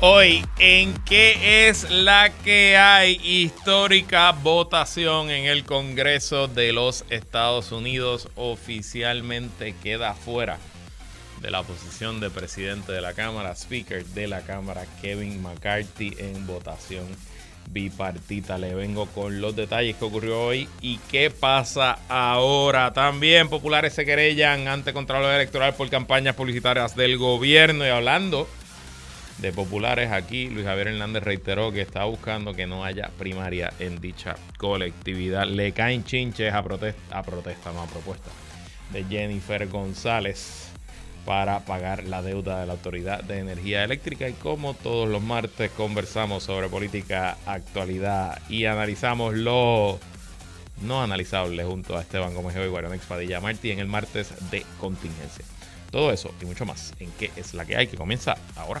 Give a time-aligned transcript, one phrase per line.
[0.00, 3.18] Hoy, ¿en qué es la que hay?
[3.20, 10.58] Histórica votación en el Congreso de los Estados Unidos oficialmente queda fuera
[11.40, 16.46] de la posición de presidente de la Cámara, Speaker de la Cámara, Kevin McCarthy, en
[16.46, 17.08] votación
[17.72, 18.56] bipartita.
[18.56, 22.92] Le vengo con los detalles que ocurrió hoy y qué pasa ahora.
[22.92, 28.46] También populares se querellan ante Contralor Electoral por campañas publicitarias del gobierno y hablando
[29.38, 34.00] de populares aquí, Luis Javier Hernández reiteró que está buscando que no haya primaria en
[34.00, 35.46] dicha colectividad.
[35.46, 38.30] Le caen chinches a protesta, a protesta, no a propuesta,
[38.92, 40.70] de Jennifer González
[41.24, 45.70] para pagar la deuda de la Autoridad de Energía Eléctrica y como todos los martes
[45.72, 50.00] conversamos sobre política, actualidad y analizamos lo
[50.82, 55.44] no analizable junto a Esteban Gómez y Guaranex Padilla Martí en el martes de contingencia.
[55.90, 58.80] Todo eso y mucho más en qué es la que hay que comienza ahora.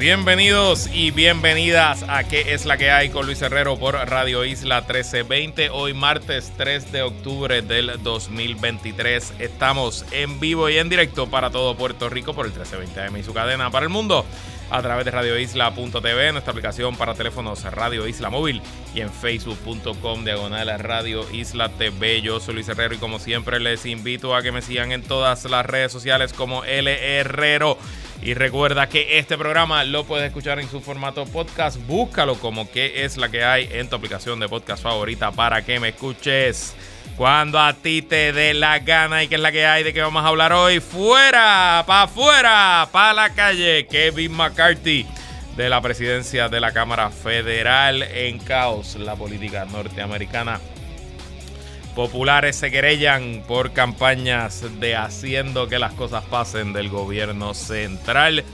[0.00, 3.10] Bienvenidos y bienvenidas a ¿Qué es la que hay?
[3.10, 5.68] con Luis Herrero por Radio Isla 1320.
[5.68, 9.34] Hoy martes 3 de octubre del 2023.
[9.38, 13.22] Estamos en vivo y en directo para todo Puerto Rico por el 1320 AM y
[13.22, 14.24] su cadena para el mundo
[14.70, 18.62] a través de radioisla.tv, nuestra aplicación para teléfonos Radio Isla Móvil
[18.94, 22.22] y en facebook.com diagonal Radio Isla TV.
[22.22, 25.44] Yo soy Luis Herrero y como siempre les invito a que me sigan en todas
[25.46, 27.78] las redes sociales como L Herrero.
[28.22, 31.78] Y recuerda que este programa lo puedes escuchar en su formato podcast.
[31.86, 35.80] Búscalo como que es la que hay en tu aplicación de podcast favorita para que
[35.80, 36.74] me escuches
[37.20, 40.00] cuando a ti te dé la gana y que es la que hay de que
[40.00, 40.80] vamos a hablar hoy.
[40.80, 43.86] Fuera, para afuera, para la calle.
[43.88, 45.04] Kevin McCarthy
[45.54, 50.60] de la presidencia de la Cámara Federal en caos la política norteamericana
[51.94, 58.44] populares se querellan por campañas de haciendo que las cosas pasen del gobierno central.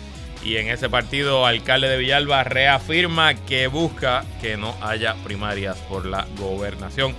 [0.42, 6.04] Y en ese partido, alcalde de Villalba reafirma que busca que no haya primarias por
[6.04, 7.14] la gobernación.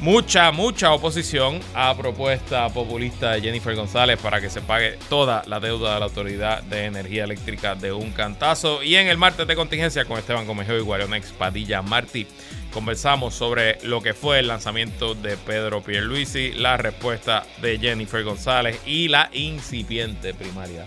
[0.00, 5.58] Mucha, mucha oposición a propuesta populista de Jennifer González para que se pague toda la
[5.58, 8.80] deuda de la Autoridad de Energía Eléctrica de un cantazo.
[8.84, 12.28] Y en el martes de contingencia con Esteban Gómez y Guarionex Padilla Martí
[12.72, 18.80] conversamos sobre lo que fue el lanzamiento de Pedro Pierluisi, la respuesta de Jennifer González
[18.86, 20.84] y la incipiente primaria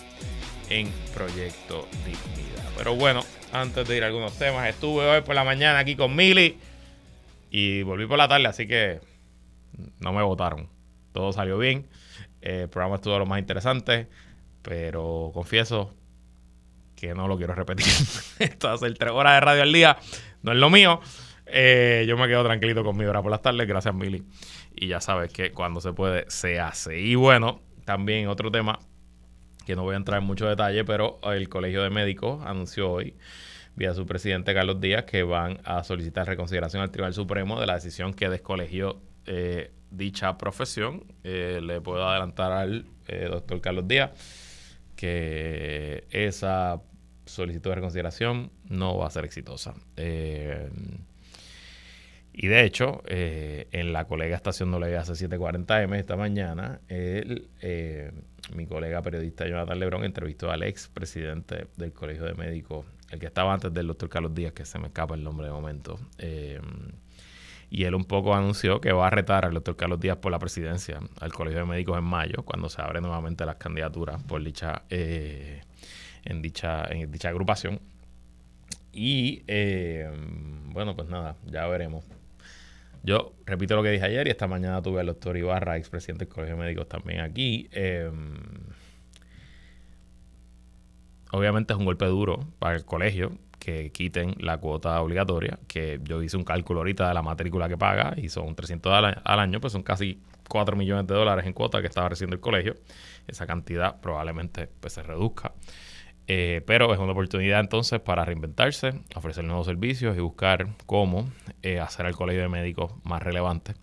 [0.70, 2.70] en Proyecto Dignidad.
[2.78, 6.16] Pero bueno, antes de ir a algunos temas, estuve hoy por la mañana aquí con
[6.16, 6.58] Mili
[7.52, 9.02] y volví por la tarde, así que
[10.00, 10.70] no me votaron.
[11.12, 11.88] Todo salió bien.
[12.40, 14.08] El programa estuvo lo más interesante,
[14.62, 15.94] pero confieso
[16.96, 17.86] que no lo quiero repetir.
[18.40, 19.98] Esto ser tres horas de radio al día.
[20.42, 21.02] No es lo mío.
[21.46, 23.68] Eh, yo me quedo tranquilito con mi hora por las tardes.
[23.68, 24.24] Gracias, Mili.
[24.74, 27.00] Y ya sabes que cuando se puede, se hace.
[27.02, 28.80] Y bueno, también otro tema
[29.66, 33.16] que no voy a entrar en mucho detalle, pero el Colegio de Médicos anunció hoy
[33.81, 37.74] vía su presidente Carlos Díaz que van a solicitar reconsideración al Tribunal Supremo de la
[37.74, 41.03] decisión que descolegió eh, dicha profesión.
[41.24, 42.86] Eh, le puedo adelantar al
[43.30, 44.12] doctor Carlos Díaz
[44.96, 46.80] que esa
[47.25, 49.74] solicitud de reconsideración no va a ser exitosa.
[52.34, 58.12] Y de hecho, eh, en la colega estación WAC 740M esta mañana, eh,
[58.56, 63.28] mi colega periodista Jonathan Lebrón entrevistó al ex presidente del Colegio de Médicos, el que
[63.28, 66.00] estaba antes del doctor Carlos Díaz, que se me escapa el nombre de momento.
[66.18, 66.60] Eh,
[67.70, 70.40] y él un poco anunció que va a retar al doctor Carlos Díaz por la
[70.40, 74.84] presidencia al Colegio de Médicos en mayo, cuando se abren nuevamente las candidaturas por dicha,
[74.90, 77.80] en, dicha, en dicha agrupación.
[78.92, 79.44] Y
[80.74, 82.04] bueno, pues nada, ya veremos
[83.04, 86.34] yo repito lo que dije ayer y esta mañana tuve al doctor Ibarra, expresidente del
[86.34, 87.68] Colegio de Médicos, también aquí.
[87.72, 88.35] Em,
[91.32, 96.22] obviamente es un golpe duro para el colegio que quiten la cuota obligatoria, que yo
[96.24, 99.62] hice un cálculo ahorita de la matrícula que paga y son 300 al, al año,
[99.62, 100.20] pues son casi
[100.52, 102.76] 4 millones de dólares en cuota que estaba recibiendo el colegio.
[103.28, 105.54] Esa cantidad probablemente pues, se reduzca.
[106.28, 111.30] Eh, pero es una oportunidad entonces para reinventarse, ofrecer nuevos servicios y buscar cómo
[111.62, 113.74] eh, hacer al colegio de médicos más relevante.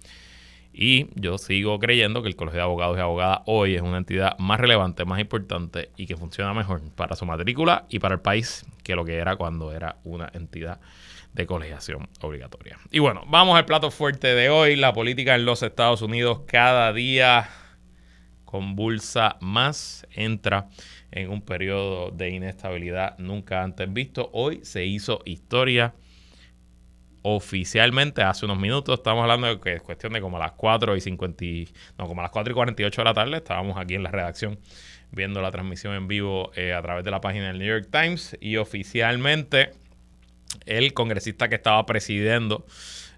[0.80, 4.38] Y yo sigo creyendo que el Colegio de Abogados y Abogadas hoy es una entidad
[4.38, 8.64] más relevante, más importante y que funciona mejor para su matrícula y para el país
[8.84, 10.78] que lo que era cuando era una entidad
[11.32, 12.78] de colegiación obligatoria.
[12.92, 14.76] Y bueno, vamos al plato fuerte de hoy.
[14.76, 17.48] La política en los Estados Unidos cada día
[18.44, 20.68] convulsa más, entra
[21.10, 24.30] en un periodo de inestabilidad nunca antes visto.
[24.32, 25.92] Hoy se hizo historia
[27.22, 28.98] oficialmente hace unos minutos.
[28.98, 31.44] Estamos hablando de que es cuestión de como a las 4 y 50,
[31.98, 33.36] no, como a las 4 y 48 de la tarde.
[33.36, 34.58] Estábamos aquí en la redacción
[35.10, 38.36] viendo la transmisión en vivo eh, a través de la página del New York Times
[38.40, 39.70] y oficialmente
[40.66, 42.66] el congresista que estaba presidiendo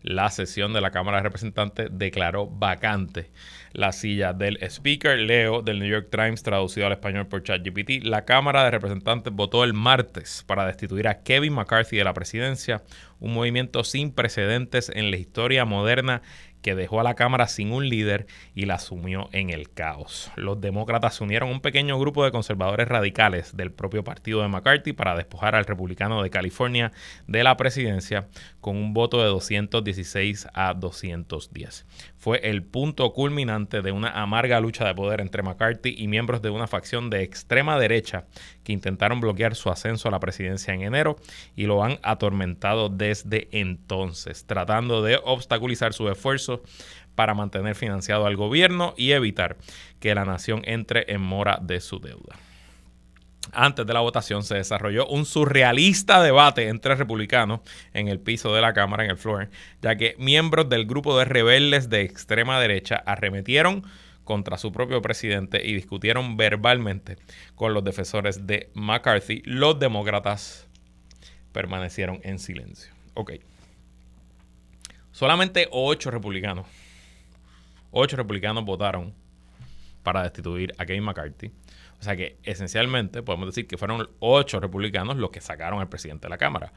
[0.03, 3.31] la sesión de la Cámara de Representantes declaró vacante
[3.73, 5.19] la silla del Speaker.
[5.19, 8.05] Leo del New York Times, traducido al español por ChatGPT.
[8.05, 12.83] La Cámara de Representantes votó el martes para destituir a Kevin McCarthy de la presidencia,
[13.19, 16.23] un movimiento sin precedentes en la historia moderna
[16.63, 20.31] que dejó a la Cámara sin un líder y la sumió en el caos.
[20.37, 25.17] Los demócratas unieron un pequeño grupo de conservadores radicales del propio partido de McCarthy para
[25.17, 26.93] despojar al republicano de California
[27.27, 28.29] de la presidencia
[28.61, 31.87] con un voto de 216 a 210.
[32.21, 36.51] Fue el punto culminante de una amarga lucha de poder entre McCarthy y miembros de
[36.51, 38.27] una facción de extrema derecha
[38.63, 41.17] que intentaron bloquear su ascenso a la presidencia en enero
[41.57, 46.63] y lo han atormentado desde entonces, tratando de obstaculizar su esfuerzo
[47.15, 49.57] para mantener financiado al gobierno y evitar
[49.99, 52.50] que la nación entre en mora de su deuda.
[53.53, 57.61] Antes de la votación se desarrolló un surrealista debate entre republicanos
[57.93, 59.51] en el piso de la Cámara, en el floor,
[59.83, 63.85] ya que miembros del grupo de rebeldes de extrema derecha arremetieron
[64.25, 67.17] contra su propio presidente y discutieron verbalmente
[67.57, 69.43] con los defensores de McCarthy.
[69.45, 70.69] Los demócratas
[71.53, 72.93] permanecieron en silencio.
[73.15, 73.33] Ok.
[75.11, 76.67] Solamente ocho republicanos,
[77.91, 79.13] ocho republicanos votaron
[80.03, 81.51] para destituir a Kevin McCarthy.
[82.01, 86.27] O sea que esencialmente podemos decir que fueron ocho republicanos los que sacaron al presidente
[86.27, 86.73] de la Cámara.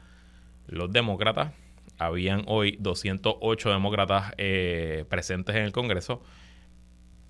[0.66, 1.52] Los demócratas,
[1.98, 6.22] habían hoy 208 demócratas eh, presentes en el Congreso.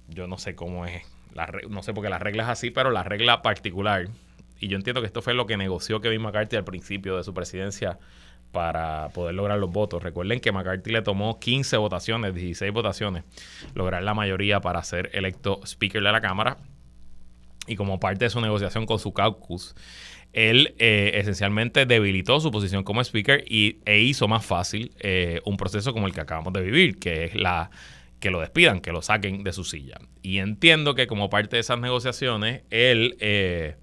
[0.08, 1.02] Yo no sé cómo es,
[1.34, 4.08] la, no sé por qué la regla es así, pero la regla particular,
[4.58, 7.34] y yo entiendo que esto fue lo que negoció Kevin McCarthy al principio de su
[7.34, 7.98] presidencia
[8.52, 10.02] para poder lograr los votos.
[10.02, 13.24] Recuerden que McCarthy le tomó 15 votaciones, 16 votaciones,
[13.74, 16.58] lograr la mayoría para ser electo Speaker de la Cámara.
[17.66, 19.74] Y como parte de su negociación con su caucus,
[20.32, 25.56] él eh, esencialmente debilitó su posición como Speaker y, e hizo más fácil eh, un
[25.56, 27.70] proceso como el que acabamos de vivir, que es la
[28.20, 29.98] que lo despidan, que lo saquen de su silla.
[30.22, 33.16] Y entiendo que como parte de esas negociaciones, él...
[33.20, 33.76] Eh,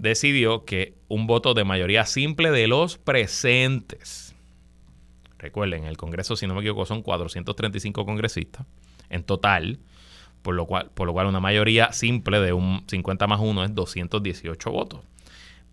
[0.00, 4.34] decidió que un voto de mayoría simple de los presentes,
[5.38, 8.66] recuerden, el Congreso, si no me equivoco, son 435 congresistas
[9.10, 9.78] en total,
[10.42, 13.74] por lo cual, por lo cual una mayoría simple de un 50 más 1 es
[13.74, 15.00] 218 votos.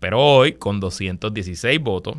[0.00, 2.16] Pero hoy, con 216 votos,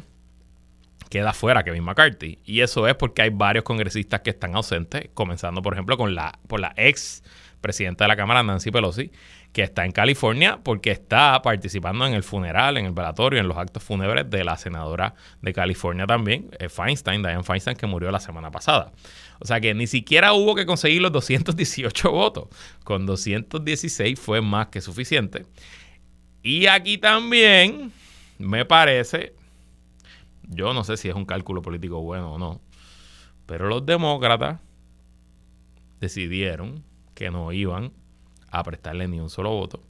[1.09, 2.39] queda fuera Kevin McCarthy.
[2.45, 6.37] Y eso es porque hay varios congresistas que están ausentes, comenzando, por ejemplo, con la,
[6.47, 7.23] por la ex
[7.61, 9.11] presidenta de la Cámara, Nancy Pelosi,
[9.51, 13.57] que está en California porque está participando en el funeral, en el velatorio, en los
[13.57, 18.19] actos fúnebres de la senadora de California también, eh, Feinstein, Diane Feinstein, que murió la
[18.19, 18.91] semana pasada.
[19.39, 22.47] O sea que ni siquiera hubo que conseguir los 218 votos.
[22.83, 25.45] Con 216 fue más que suficiente.
[26.43, 27.91] Y aquí también
[28.37, 29.33] me parece,
[30.43, 32.61] yo no sé si es un cálculo político bueno o no,
[33.45, 34.59] pero los demócratas
[35.99, 37.91] decidieron que no iban
[38.49, 39.81] a prestarle ni un solo voto,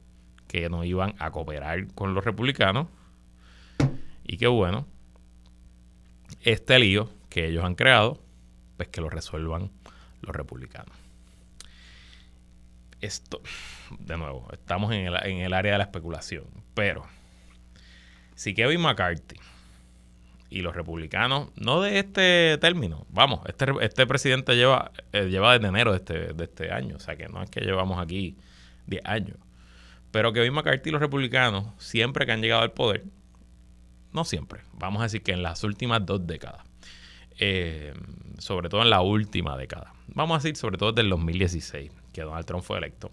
[0.48, 2.88] que no iban a cooperar con los republicanos
[4.24, 4.86] y que bueno,
[6.42, 8.20] este lío que ellos han creado,
[8.80, 9.70] pues que lo resuelvan
[10.22, 10.96] los republicanos.
[13.02, 13.42] Esto,
[13.98, 17.04] de nuevo, estamos en el, en el área de la especulación, pero
[18.36, 19.36] si Kevin McCarthy
[20.48, 25.68] y los republicanos, no de este término, vamos, este, este presidente lleva, eh, lleva desde
[25.68, 28.38] enero de este, de este año, o sea que no es que llevamos aquí
[28.86, 29.36] 10 años.
[30.10, 33.04] Pero Kevin McCarthy y los republicanos, siempre que han llegado al poder,
[34.14, 36.69] no siempre, vamos a decir que en las últimas dos décadas,
[37.40, 37.94] eh,
[38.38, 42.22] sobre todo en la última década, vamos a decir sobre todo desde el 2016, que
[42.22, 43.10] Donald Trump fue electo,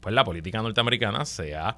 [0.00, 1.76] pues la política norteamericana se ha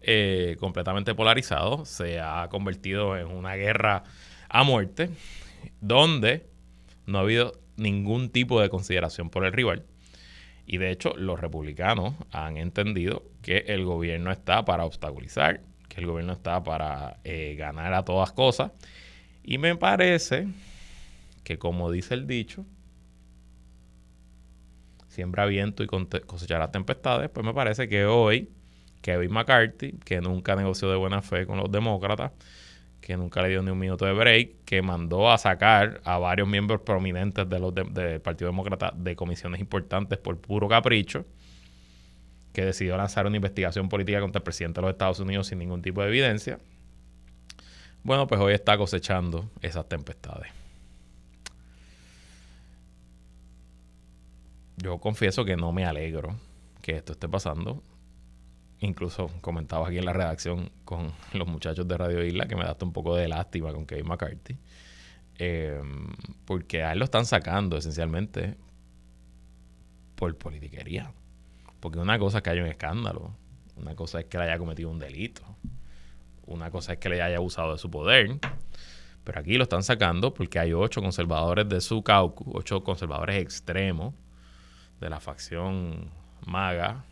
[0.00, 4.04] eh, completamente polarizado, se ha convertido en una guerra
[4.48, 5.10] a muerte,
[5.80, 6.46] donde
[7.06, 9.84] no ha habido ningún tipo de consideración por el rival.
[10.66, 16.06] Y de hecho, los republicanos han entendido que el gobierno está para obstaculizar, que el
[16.06, 18.72] gobierno está para eh, ganar a todas cosas.
[19.44, 20.48] Y me parece
[21.46, 22.66] que, como dice el dicho,
[25.06, 28.50] siembra viento y cosechará tempestades, pues me parece que hoy
[29.00, 32.32] Kevin McCarthy, que nunca negoció de buena fe con los demócratas,
[33.00, 36.48] que nunca le dio ni un minuto de break, que mandó a sacar a varios
[36.48, 41.26] miembros prominentes de los del Partido Demócrata de comisiones importantes por puro capricho,
[42.52, 45.80] que decidió lanzar una investigación política contra el presidente de los Estados Unidos sin ningún
[45.80, 46.58] tipo de evidencia.
[48.02, 50.65] Bueno, pues hoy está cosechando esas tempestades.
[54.76, 56.36] Yo confieso que no me alegro
[56.82, 57.82] que esto esté pasando
[58.80, 62.72] incluso comentaba aquí en la redacción con los muchachos de Radio Isla que me da
[62.72, 64.58] hasta un poco de lástima con Kevin McCarthy.
[65.38, 66.08] Em,
[66.46, 68.56] porque a él lo están sacando esencialmente
[70.14, 71.12] por politiquería.
[71.80, 73.34] Porque una cosa es que haya un escándalo,
[73.76, 75.42] una cosa es que le haya cometido un delito,
[76.46, 78.38] una cosa es que le haya abusado de su poder.
[79.24, 84.14] Pero aquí lo están sacando porque hay ocho conservadores de su caucus, ocho conservadores extremos
[85.00, 86.10] de la facción
[86.44, 87.04] maga,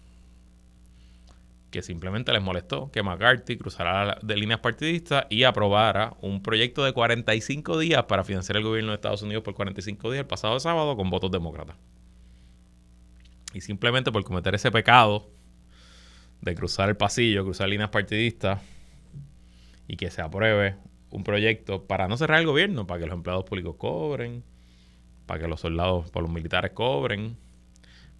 [1.71, 6.93] que simplemente les molestó que McCarthy cruzara de líneas partidistas y aprobara un proyecto de
[6.93, 10.97] 45 días para financiar el gobierno de Estados Unidos por 45 días el pasado sábado
[10.97, 11.77] con votos demócratas.
[13.53, 15.29] Y simplemente por cometer ese pecado
[16.41, 18.61] de cruzar el pasillo, cruzar líneas partidistas
[19.89, 20.77] y que se apruebe
[21.11, 24.45] un proyecto para no cerrar el gobierno, para que los empleados públicos cobren,
[25.27, 27.37] para que los soldados por los militares cobren,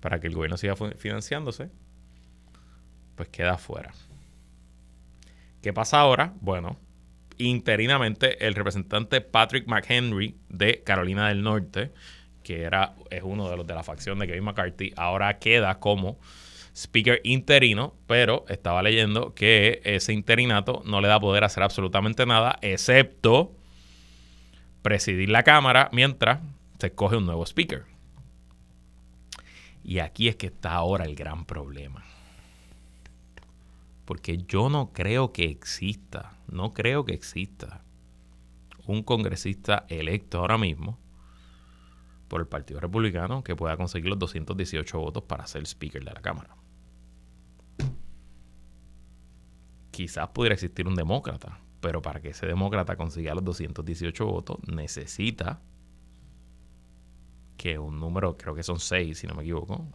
[0.05, 1.71] para que el gobierno siga financiándose
[3.15, 3.95] pues queda fuera.
[5.63, 6.35] ¿Qué pasa ahora?
[6.43, 6.77] Bueno,
[7.39, 11.91] interinamente el representante Patrick McHenry de Carolina del Norte,
[12.43, 16.19] que era, es uno de los de la facción de Kevin McCarthy, ahora queda como
[16.77, 22.59] speaker interino, pero estaba leyendo que ese interinato no le da poder hacer absolutamente nada,
[22.61, 23.57] excepto
[24.83, 26.41] presidir la Cámara mientras
[26.79, 27.94] se escoge un nuevo speaker.
[29.85, 32.03] Y aquí es que está ahora el gran problema
[34.05, 37.83] porque yo no creo que exista, no creo que exista
[38.87, 40.99] un congresista electo ahora mismo
[42.29, 46.21] por el Partido Republicano que pueda conseguir los 218 votos para ser speaker de la
[46.21, 46.57] Cámara.
[49.91, 55.63] Quizás pudiera existir un demócrata, pero para que ese demócrata consiga los 218 votos necesita
[57.57, 59.87] que un número, creo que son seis, si no me equivoco,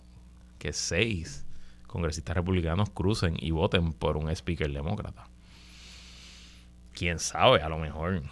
[0.57, 1.45] que seis
[1.87, 5.27] congresistas republicanos crucen y voten por un speaker demócrata.
[6.93, 8.23] Quién sabe, a lo mejor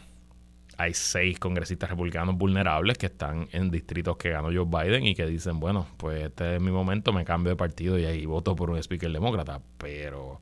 [0.77, 5.25] hay seis congresistas republicanos vulnerables que están en distritos que ganó Joe Biden y que
[5.25, 8.69] dicen, bueno, pues este es mi momento, me cambio de partido y ahí voto por
[8.69, 9.59] un speaker demócrata.
[9.79, 10.39] Pero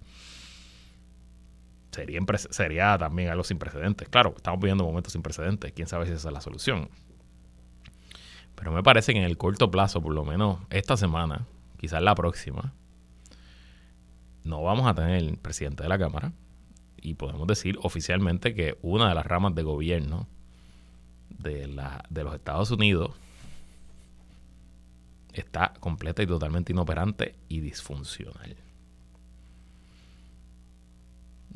[1.92, 4.10] sería, sería también algo sin precedentes.
[4.10, 5.72] Claro, estamos viviendo momentos sin precedentes.
[5.72, 6.90] Quién sabe si esa es la solución.
[8.56, 11.46] Pero me parece que en el corto plazo, por lo menos esta semana,
[11.78, 12.74] quizás la próxima,
[14.44, 16.32] no vamos a tener el presidente de la Cámara
[16.98, 20.28] y podemos decir oficialmente que una de las ramas de gobierno
[21.30, 23.12] de, la, de los Estados Unidos
[25.34, 28.56] está completa y totalmente inoperante y disfuncional.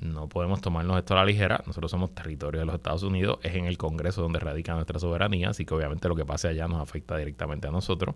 [0.01, 1.61] No podemos tomarnos esto a la ligera.
[1.67, 3.39] Nosotros somos territorio de los Estados Unidos.
[3.43, 5.49] Es en el Congreso donde radica nuestra soberanía.
[5.49, 8.15] Así que obviamente lo que pase allá nos afecta directamente a nosotros.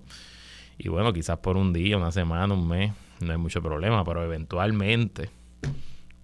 [0.78, 4.24] Y bueno, quizás por un día, una semana, un mes, no hay mucho problema, pero
[4.24, 5.30] eventualmente,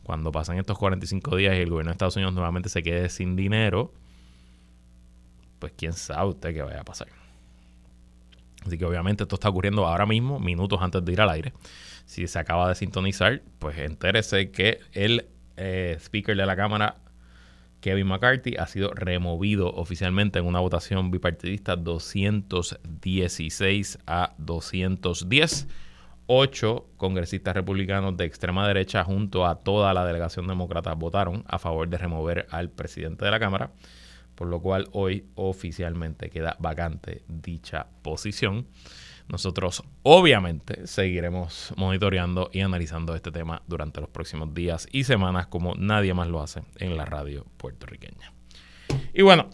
[0.03, 3.35] cuando pasan estos 45 días y el gobierno de Estados Unidos nuevamente se quede sin
[3.35, 3.93] dinero,
[5.59, 7.09] pues quién sabe usted qué vaya a pasar.
[8.65, 11.53] Así que obviamente esto está ocurriendo ahora mismo, minutos antes de ir al aire.
[12.05, 15.27] Si se acaba de sintonizar, pues entérese que el
[15.59, 16.95] eh, speaker de la Cámara,
[17.81, 25.67] Kevin McCarthy, ha sido removido oficialmente en una votación bipartidista 216 a 210
[26.31, 31.89] ocho congresistas republicanos de extrema derecha junto a toda la delegación demócrata votaron a favor
[31.89, 33.71] de remover al presidente de la Cámara,
[34.35, 38.67] por lo cual hoy oficialmente queda vacante dicha posición.
[39.29, 45.75] Nosotros obviamente seguiremos monitoreando y analizando este tema durante los próximos días y semanas como
[45.75, 48.33] nadie más lo hace en la radio puertorriqueña.
[49.13, 49.49] Y bueno,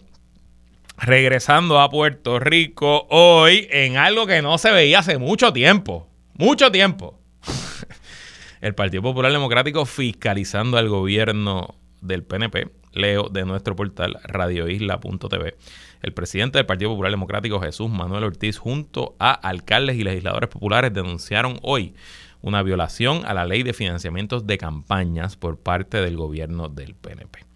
[0.96, 6.70] regresando a Puerto Rico hoy en algo que no se veía hace mucho tiempo mucho
[6.70, 7.18] tiempo.
[8.60, 12.70] el Partido Popular Democrático fiscalizando al gobierno del PNP.
[12.92, 15.56] Leo de nuestro portal radioisla.tv.
[16.02, 20.92] El presidente del Partido Popular Democrático, Jesús Manuel Ortiz, junto a alcaldes y legisladores populares,
[20.92, 21.94] denunciaron hoy
[22.42, 27.46] una violación a la ley de financiamientos de campañas por parte del gobierno del PNP.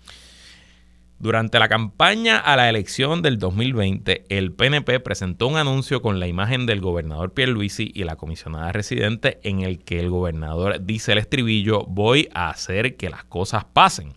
[1.20, 6.26] Durante la campaña a la elección del 2020, el PNP presentó un anuncio con la
[6.26, 11.18] imagen del gobernador Pierluisi y la comisionada residente en el que el gobernador dice el
[11.18, 14.14] estribillo, voy a hacer que las cosas pasen.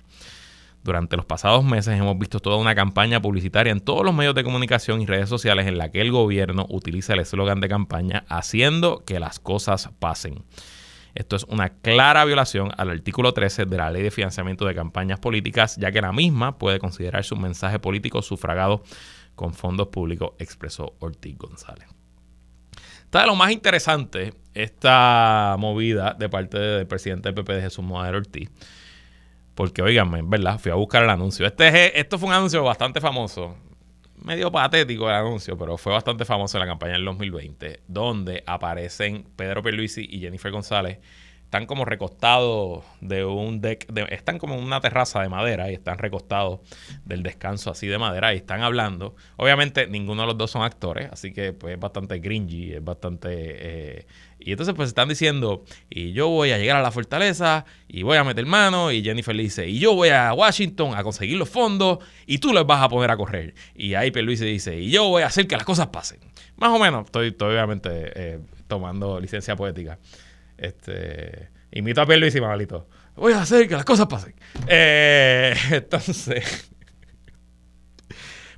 [0.83, 4.43] Durante los pasados meses hemos visto toda una campaña publicitaria en todos los medios de
[4.43, 9.03] comunicación y redes sociales en la que el gobierno utiliza el eslogan de campaña haciendo
[9.05, 10.43] que las cosas pasen.
[11.15, 15.19] Esto es una clara violación al artículo 13 de la Ley de Financiamiento de Campañas
[15.19, 18.83] Políticas, ya que la misma puede considerarse un mensaje político sufragado
[19.35, 21.87] con fondos públicos, expresó Ortiz González.
[23.05, 27.85] Está de lo más interesante esta movida de parte del presidente del PP de Jesús
[27.85, 28.49] Madero Ortiz.
[29.55, 30.59] Porque, oiganme, ¿verdad?
[30.59, 31.45] Fui a buscar el anuncio.
[31.45, 33.55] Este, esto fue un anuncio bastante famoso.
[34.23, 39.25] Medio patético el anuncio, pero fue bastante famoso en la campaña del 2020, donde aparecen
[39.35, 40.99] Pedro Pierluisi y Jennifer González
[41.53, 46.61] están como recostados de un deck, están como una terraza de madera y están recostados
[47.05, 49.15] del descanso así de madera y están hablando.
[49.37, 53.29] Obviamente ninguno de los dos son actores, así que pues es bastante gringy, es bastante...
[53.29, 54.07] Eh,
[54.39, 58.17] y entonces pues están diciendo, y yo voy a llegar a la fortaleza y voy
[58.17, 61.99] a meter mano y Jennifer dice, y yo voy a Washington a conseguir los fondos
[62.25, 63.53] y tú les vas a poner a correr.
[63.75, 66.19] Y ahí Luis dice, y yo voy a hacer que las cosas pasen.
[66.55, 69.99] Más o menos, estoy, obviamente eh, tomando licencia poética.
[70.57, 72.87] Este, imito a y malito.
[73.15, 74.33] Voy a hacer que las cosas pasen.
[74.67, 76.71] Eh, entonces,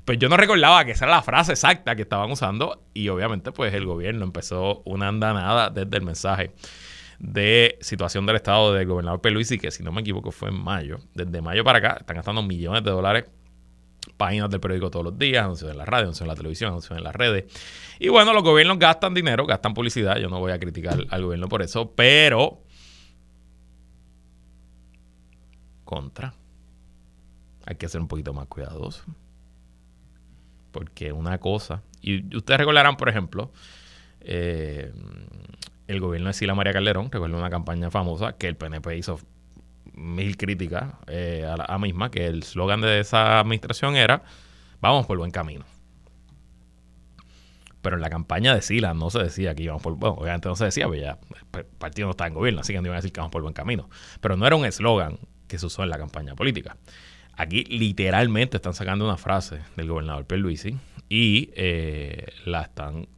[0.04, 3.52] pues yo no recordaba que esa era la frase exacta que estaban usando y obviamente
[3.52, 6.52] pues el gobierno empezó una andanada desde el mensaje
[7.18, 10.98] de situación del estado del gobernador Peluisi, que si no me equivoco fue en mayo.
[11.14, 13.24] Desde mayo para acá están gastando millones de dólares
[14.16, 16.96] páginas del periódico todos los días, anuncios en la radio, anuncios en la televisión, anuncios
[16.96, 17.44] en las redes.
[17.98, 20.16] Y bueno, los gobiernos gastan dinero, gastan publicidad.
[20.18, 22.62] Yo no voy a criticar al gobierno por eso, pero
[25.84, 26.34] contra.
[27.64, 29.02] Hay que ser un poquito más cuidadoso.
[30.72, 33.50] Porque una cosa, y ustedes recordarán, por ejemplo,
[34.20, 34.92] eh,
[35.86, 39.18] el gobierno de Sila María Calderón, recuerdo una campaña famosa que el PNP hizo
[39.94, 44.22] mil críticas eh, a la misma, que el slogan de esa administración era,
[44.80, 45.64] vamos por buen camino.
[47.82, 50.56] Pero en la campaña de Sila no se decía que íbamos por, bueno, obviamente no
[50.56, 51.18] se decía, pues ya
[51.54, 53.42] el partido no está en gobierno, así que no iban a decir que vamos por
[53.42, 53.88] buen camino.
[54.20, 56.76] Pero no era un eslogan que se usó en la campaña política.
[57.36, 60.76] Aquí literalmente están sacando una frase del gobernador Pierluisi
[61.08, 63.08] y eh, la están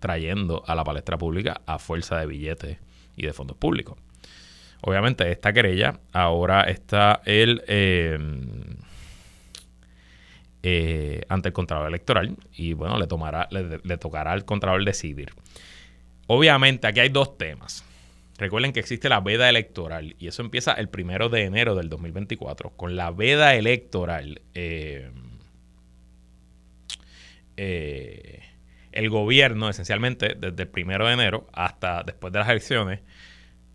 [0.00, 2.78] trayendo a la palestra pública a fuerza de billetes
[3.16, 3.96] y de fondos públicos.
[4.82, 8.76] Obviamente, esta querella ahora está el, em,
[10.64, 15.32] eh, ante el Contralor Electoral y bueno, le, tomará, le, tocará al Contralor decidir.
[16.26, 17.84] Obviamente, aquí hay dos temas.
[18.38, 22.70] Recuerden que existe la veda electoral y eso empieza el primero de enero del 2024.
[22.70, 25.12] Con la veda electoral, em,
[27.56, 28.40] eh,
[28.90, 33.00] el gobierno, esencialmente, desde el primero de enero hasta después de las elecciones,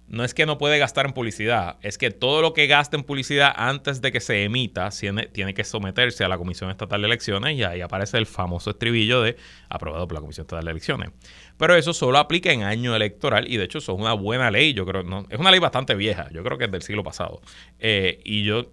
[0.08, 3.04] no es que no puede gastar en publicidad, es que todo lo que gasta en
[3.04, 7.58] publicidad antes de que se emita tiene, que someterse a la Comisión Estatal de Elecciones
[7.58, 9.36] y ahí aparece el famoso estribillo de
[9.70, 11.10] aprobado por la Comisión Estatal de Elecciones.
[11.58, 14.74] Pero eso solo aplica en año electoral y de hecho eso es una buena ley,
[14.74, 17.41] yo creo, no, es una ley bastante vieja, yo creo que es del siglo pasado.
[17.80, 18.72] Eh, y yo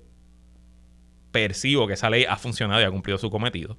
[1.35, 3.77] percibo que esa ley ha funcionado y ha cumplido su cometido.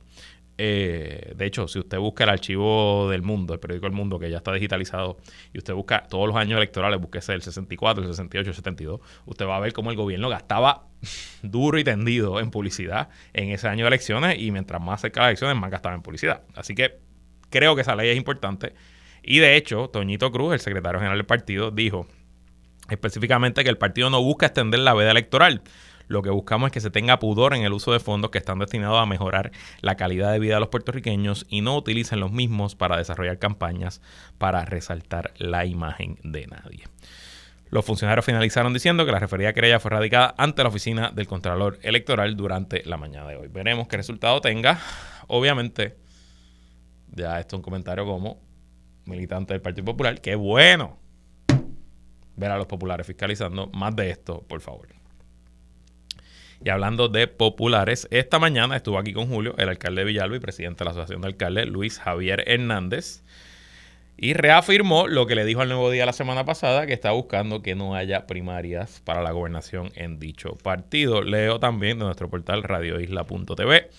[0.58, 4.30] Eh, de hecho, si usted busca el archivo del mundo, el periódico El Mundo, que
[4.30, 5.18] ya está digitalizado,
[5.54, 9.46] y usted busca todos los años electorales, búsquese el 64, el 68, el 72, usted
[9.46, 10.88] va a ver cómo el gobierno gastaba
[11.44, 15.24] duro y tendido en publicidad en ese año de elecciones y mientras más cerca de
[15.26, 16.44] las elecciones, más gastaba en publicidad.
[16.56, 17.00] Así que
[17.50, 18.74] creo que esa ley es importante.
[19.24, 22.08] Y de hecho, Toñito Cruz, el secretario general del partido, dijo
[22.90, 25.64] específicamente que el partido no busca extender la veda electoral,
[26.08, 28.60] lo que buscamos es que se tenga pudor en el uso de fondos que están
[28.60, 32.76] destinados a mejorar la calidad de vida de los puertorriqueños y no utilicen los mismos
[32.76, 34.02] para desarrollar campañas
[34.38, 36.84] para resaltar la imagen de nadie.
[37.70, 41.80] Los funcionarios finalizaron diciendo que la referida querella fue radicada ante la oficina del Contralor
[41.82, 43.48] Electoral durante la mañana de hoy.
[43.48, 44.80] Veremos qué resultado tenga.
[45.28, 45.98] Obviamente,
[47.12, 48.40] ya esto es un comentario como
[49.06, 50.22] militante del Partido Popular.
[50.22, 51.00] Qué bueno
[52.36, 53.68] ver a los populares fiscalizando.
[53.74, 54.88] Más de esto, por favor.
[56.64, 60.40] Y hablando de populares, esta mañana estuvo aquí con Julio, el alcalde de Villalba y
[60.40, 63.24] presidente de la Asociación de Alcaldes, Luis Javier Hernández,
[64.18, 67.62] y reafirmó lo que le dijo al Nuevo Día la semana pasada, que está buscando
[67.62, 71.22] que no haya primarias para la gobernación en dicho partido.
[71.22, 73.90] Leo también de nuestro portal radioisla.tv.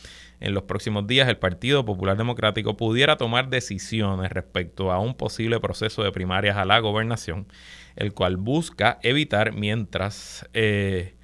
[0.40, 5.60] En los próximos días el Partido Popular Democrático pudiera tomar decisiones respecto a un posible
[5.60, 7.46] proceso de primarias a la gobernación,
[7.96, 10.48] el cual busca evitar mientras...
[10.54, 11.14] Eh,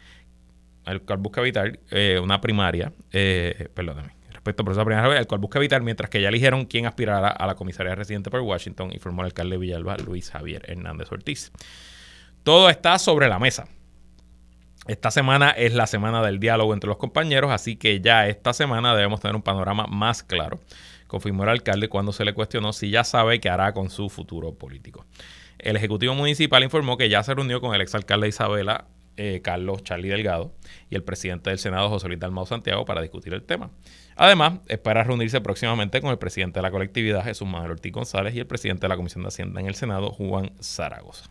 [0.86, 5.26] el cual busca evitar eh, una primaria, eh, perdóname, respecto al proceso de primaria, el
[5.26, 8.90] cual busca evitar mientras que ya eligieron quién aspirará a la comisaría residente por Washington,
[8.92, 11.52] informó el alcalde de Villalba, Luis Javier Hernández Ortiz.
[12.42, 13.68] Todo está sobre la mesa.
[14.88, 18.96] Esta semana es la semana del diálogo entre los compañeros, así que ya esta semana
[18.96, 20.58] debemos tener un panorama más claro,
[21.06, 24.54] confirmó el alcalde cuando se le cuestionó si ya sabe qué hará con su futuro
[24.54, 25.06] político.
[25.60, 29.82] El Ejecutivo Municipal informó que ya se reunió con el exalcalde de Isabela, eh, Carlos
[29.82, 30.52] Charlie Delgado,
[30.90, 33.70] y el presidente del Senado, José Luis Dalmau Santiago, para discutir el tema.
[34.16, 38.40] Además, espera reunirse próximamente con el presidente de la colectividad, Jesús Manuel Ortiz González, y
[38.40, 41.30] el presidente de la Comisión de Hacienda en el Senado, Juan Zaragoza.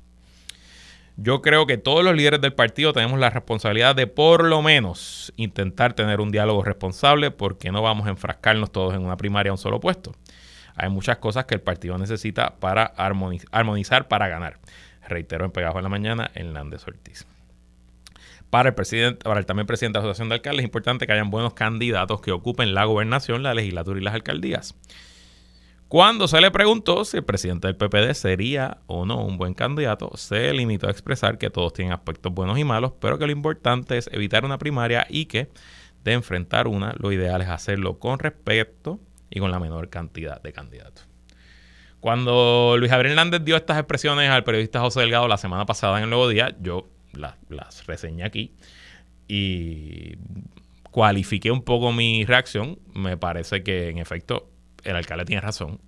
[1.17, 5.33] Yo creo que todos los líderes del partido tenemos la responsabilidad de por lo menos
[5.35, 9.53] intentar tener un diálogo responsable porque no vamos a enfrascarnos todos en una primaria a
[9.53, 10.13] un solo puesto.
[10.75, 14.57] Hay muchas cosas que el partido necesita para armonizar para ganar.
[15.07, 17.27] Reitero en Pegajo en la Mañana, Hernández Ortiz.
[18.51, 21.53] Para el, presidente, también presidente de la Asociación de Alcaldes es importante que hayan buenos
[21.53, 24.75] candidatos que ocupen la gobernación, la legislatura y las alcaldías.
[25.87, 30.11] Cuando se le preguntó si el presidente del PPD sería o no un buen candidato,
[30.15, 33.97] se limitó a expresar que todos tienen aspectos buenos y malos, pero que lo importante
[33.97, 35.49] es evitar una primaria y que
[36.03, 40.51] de enfrentar una, lo ideal es hacerlo con respeto y con la menor cantidad de
[40.51, 41.07] candidatos.
[42.01, 46.03] Cuando Luis Javier Hernández dio estas expresiones al periodista José Delgado la semana pasada en
[46.03, 48.53] el Nuevo Día, yo las, reseñé aquí
[49.27, 50.17] y
[50.91, 52.79] cualifiqué un poco mi reacción.
[52.93, 54.49] Me parece que en efecto
[54.83, 55.79] el alcalde tiene razón.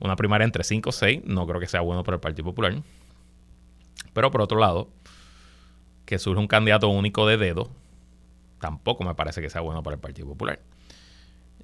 [0.00, 2.74] Una primaria entre 5 o 6 no creo que sea bueno para el Partido Popular.
[4.12, 4.88] Pero por otro lado,
[6.04, 7.70] que surge un candidato único de dedo,
[8.60, 10.60] tampoco me parece que sea bueno para el Partido Popular.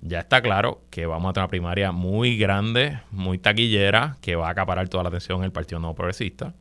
[0.01, 4.49] Ya está claro que vamos a tener una primaria muy grande, muy taquillera, que va
[4.49, 6.55] a acaparar toda la atención en el Partido Nuevo Progresista.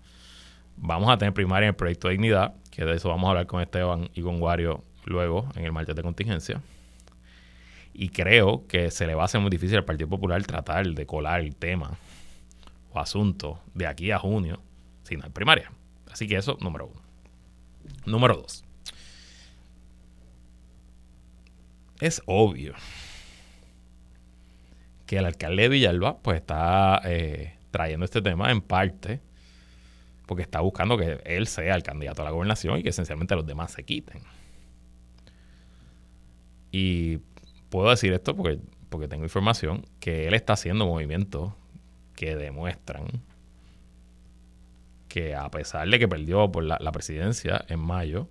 [0.86, 3.48] Vamos a tener primaria en el proyecto de dignidad, que de eso vamos a hablar
[3.48, 6.62] con Esteban y con Wario luego en el martes de contingencia.
[7.94, 11.06] Y creo que se le va a hacer muy difícil al Partido Popular tratar de
[11.06, 11.92] colar el tema
[12.92, 14.60] o asunto de aquí a junio
[15.04, 15.72] si no hay primaria.
[16.12, 17.02] Así que eso, número uno.
[18.06, 18.66] Número dos.
[22.02, 22.74] Es obvio
[25.06, 29.22] que el alcalde de Villalba pues está eh, trayendo este tema en parte
[30.34, 33.46] porque está buscando que él sea el candidato a la gobernación y que esencialmente los
[33.46, 34.20] demás se quiten.
[36.72, 37.20] Y
[37.70, 41.54] puedo decir esto porque, porque tengo información que él está haciendo movimientos
[42.16, 43.06] que demuestran
[45.08, 48.28] que a pesar de que perdió por la, presidencia en mayo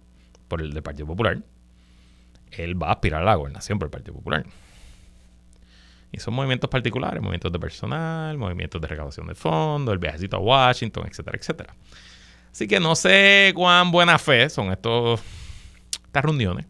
[0.49, 1.39] por el del Partido Popular,
[2.51, 4.45] él va a aspirar a la gobernación por el Partido Popular.
[6.13, 10.41] Y son movimientos particulares, movimientos de personal, movimientos de recaudación de fondos, el viajecito a
[10.41, 11.75] Washington, etcétera, etcétera.
[12.53, 15.23] Así que no sé cuán buena fe son estos,
[16.05, 16.67] estas reuniones,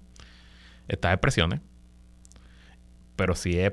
[0.86, 1.60] estas expresiones.
[3.16, 3.72] Pero si es,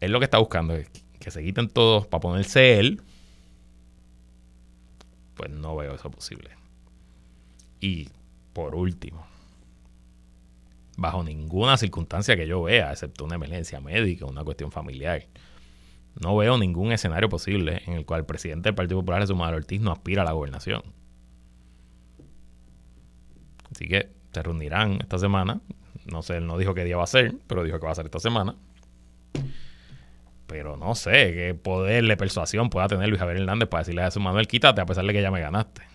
[0.00, 0.74] es lo que está buscando,
[1.18, 3.02] que se quiten todos para ponerse él,
[5.34, 6.50] pues no veo eso posible.
[7.80, 8.08] Y
[8.52, 9.26] por último,
[10.96, 15.26] bajo ninguna circunstancia que yo vea, excepto una emergencia médica, una cuestión familiar.
[16.20, 19.56] No veo ningún escenario posible en el cual el presidente del Partido Popular, Jesús Manuel
[19.56, 20.82] Ortiz, no aspira a la gobernación.
[23.70, 25.60] Así que se reunirán esta semana.
[26.04, 27.94] No sé, él no dijo qué día va a ser, pero dijo que va a
[27.94, 28.56] ser esta semana.
[30.46, 34.06] Pero no sé qué poder de persuasión pueda tener Luis Javier Hernández para decirle a
[34.06, 35.91] Jesús Manuel, quítate a pesar de que ya me ganaste.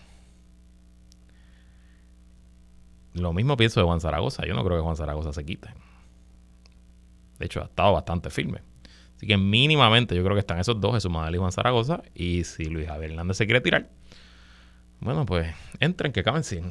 [3.18, 4.46] Lo mismo pienso de Juan Zaragoza.
[4.46, 5.68] Yo no creo que Juan Zaragoza se quite.
[7.38, 8.62] De hecho, ha estado bastante firme.
[9.16, 12.02] Así que mínimamente yo creo que están esos dos, Jesús Manuel y Juan Zaragoza.
[12.14, 13.88] Y si Luis Javier Hernández se quiere tirar,
[15.00, 16.70] bueno, pues entren, que caben sin.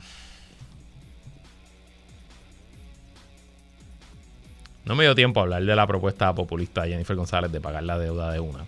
[4.86, 7.84] No me dio tiempo a hablar de la propuesta populista de Jennifer González de pagar
[7.84, 8.66] la deuda de una.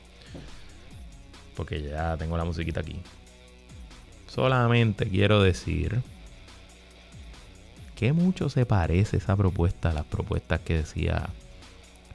[1.56, 3.00] Porque ya tengo la musiquita aquí.
[4.28, 6.02] Solamente quiero decir
[8.00, 11.28] ¿Qué mucho se parece esa propuesta a las propuestas que decía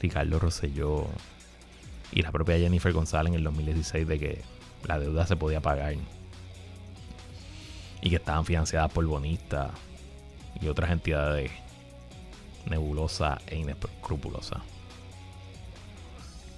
[0.01, 1.09] Ricardo Rosselló
[2.11, 4.43] y la propia Jennifer González en el 2016 de que
[4.87, 5.95] la deuda se podía pagar
[8.01, 9.73] y que estaban financiadas por bonistas
[10.59, 11.51] y otras entidades
[12.65, 14.63] nebulosas e inescrupulosas?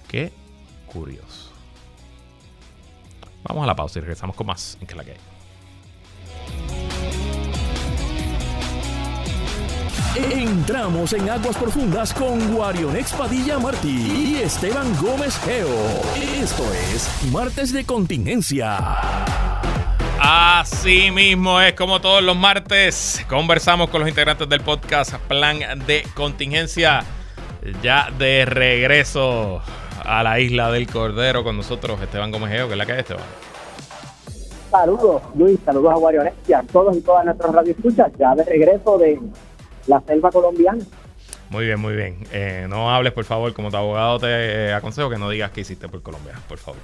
[0.07, 0.31] Qué
[0.85, 1.51] curioso.
[3.43, 5.36] Vamos a la pausa y regresamos con más en que la que hay.
[10.17, 15.67] Entramos en aguas profundas con Guarion Padilla Martí y Esteban Gómez Geo.
[16.41, 18.77] Esto es Martes de Contingencia.
[20.19, 23.23] Así mismo es como todos los martes.
[23.29, 27.03] Conversamos con los integrantes del podcast Plan de Contingencia.
[27.83, 29.61] Ya de regreso
[30.03, 32.99] a la isla del Cordero con nosotros, Esteban Gómez Geo, que es la que es
[32.99, 33.23] Esteban.
[34.71, 39.19] Saludos, Luis, saludos a Wario a todos y todas nuestras radioescuchas, ya de regreso de
[39.87, 40.83] la selva colombiana.
[41.49, 42.17] Muy bien, muy bien.
[42.31, 45.61] Eh, no hables, por favor, como tu abogado te eh, aconsejo que no digas que
[45.61, 46.81] hiciste por Colombia, por favor.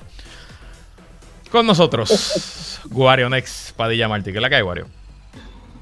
[1.51, 4.31] Con nosotros, Guario Next Padilla Martí.
[4.31, 4.87] ¿Qué es la que hay, Guario?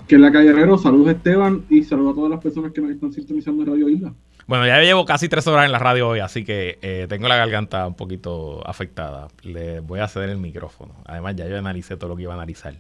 [0.07, 0.77] Que es la calle Herrero.
[0.77, 4.13] Saludos, Esteban, y saludos a todas las personas que nos están sintonizando en Radio Isla.
[4.47, 7.38] Bueno, ya llevo casi tres horas en la radio hoy, así que eh, tengo la
[7.38, 9.27] garganta un poquito afectada.
[9.43, 10.95] Le voy a ceder el micrófono.
[11.05, 12.73] Además, ya yo analicé todo lo que iba a analizar.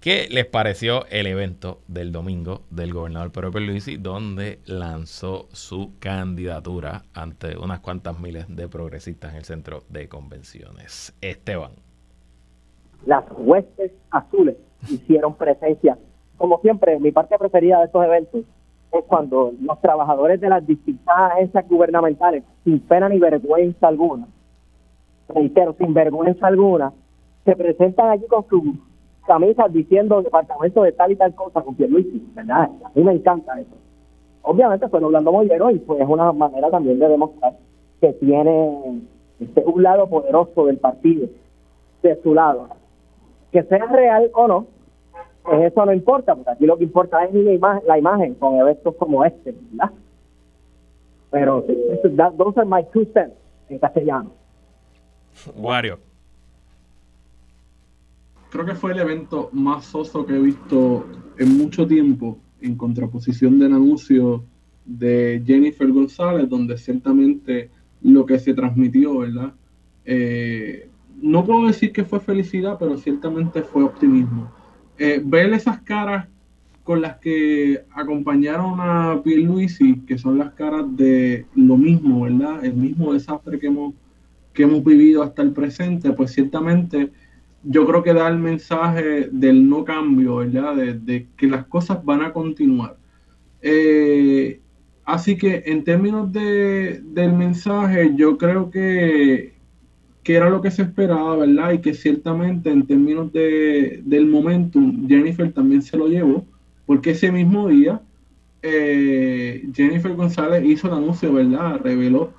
[0.00, 7.02] ¿Qué les pareció el evento del domingo del gobernador Pedro Pierluisi, donde lanzó su candidatura
[7.12, 11.12] ante unas cuantas miles de progresistas en el centro de convenciones?
[11.20, 11.72] Esteban.
[13.04, 14.56] Las huestes azules
[14.88, 15.98] hicieron presencia.
[16.36, 18.42] Como siempre, mi parte preferida de estos eventos
[18.92, 24.28] es cuando los trabajadores de las distintas agencias gubernamentales, sin pena ni vergüenza alguna,
[25.28, 26.92] reitero, sin vergüenza alguna,
[27.44, 28.62] se presentan allí con sus
[29.26, 32.70] camisas diciendo departamento de tal y tal cosa con Pierluisi, ¿verdad?
[32.84, 33.74] A mí me encanta eso.
[34.42, 37.54] Obviamente fue Orlando Mollero y pues es una manera también de demostrar
[38.00, 39.02] que tiene
[39.40, 41.28] este, un lado poderoso del partido
[42.02, 42.68] de su lado.
[43.50, 44.66] Que sea real o no,
[45.42, 48.56] pues eso no importa, porque aquí lo que importa es la imagen, la imagen con
[48.56, 49.92] eventos como este, ¿verdad?
[51.30, 51.64] Pero
[52.16, 53.36] that, those are my two cents
[53.68, 54.30] en castellano.
[55.56, 55.98] Wario.
[58.50, 61.06] Creo que fue el evento más soso que he visto
[61.38, 64.44] en mucho tiempo, en contraposición del anuncio
[64.84, 67.70] de Jennifer González, donde ciertamente
[68.02, 69.52] lo que se transmitió, ¿verdad?
[70.04, 70.88] Eh,
[71.20, 74.50] no puedo decir que fue felicidad, pero ciertamente fue optimismo
[74.98, 76.26] eh, ver esas caras
[76.82, 82.64] con las que acompañaron a Pierluisi, que son las caras de lo mismo, ¿verdad?
[82.64, 83.94] El mismo desastre que hemos,
[84.54, 87.10] que hemos vivido hasta el presente, pues ciertamente
[87.68, 90.76] yo creo que da el mensaje del no cambio, ¿verdad?
[90.76, 92.96] De, que las cosas van a continuar.
[93.60, 94.60] Eh,
[95.04, 99.54] así que en términos de, del mensaje, yo creo que,
[100.22, 101.72] que era lo que se esperaba, ¿verdad?
[101.72, 106.44] Y que ciertamente en términos de, del momentum, Jennifer también se lo llevó,
[106.86, 108.00] porque ese mismo día
[108.62, 111.80] eh, Jennifer González hizo el anuncio, ¿verdad?
[111.82, 112.32] Reveló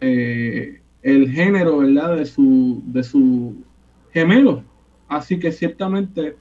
[0.00, 2.16] eh, el género, ¿verdad?
[2.16, 3.64] De su, de su
[4.12, 4.64] gemelo.
[5.08, 6.36] Así que ciertamente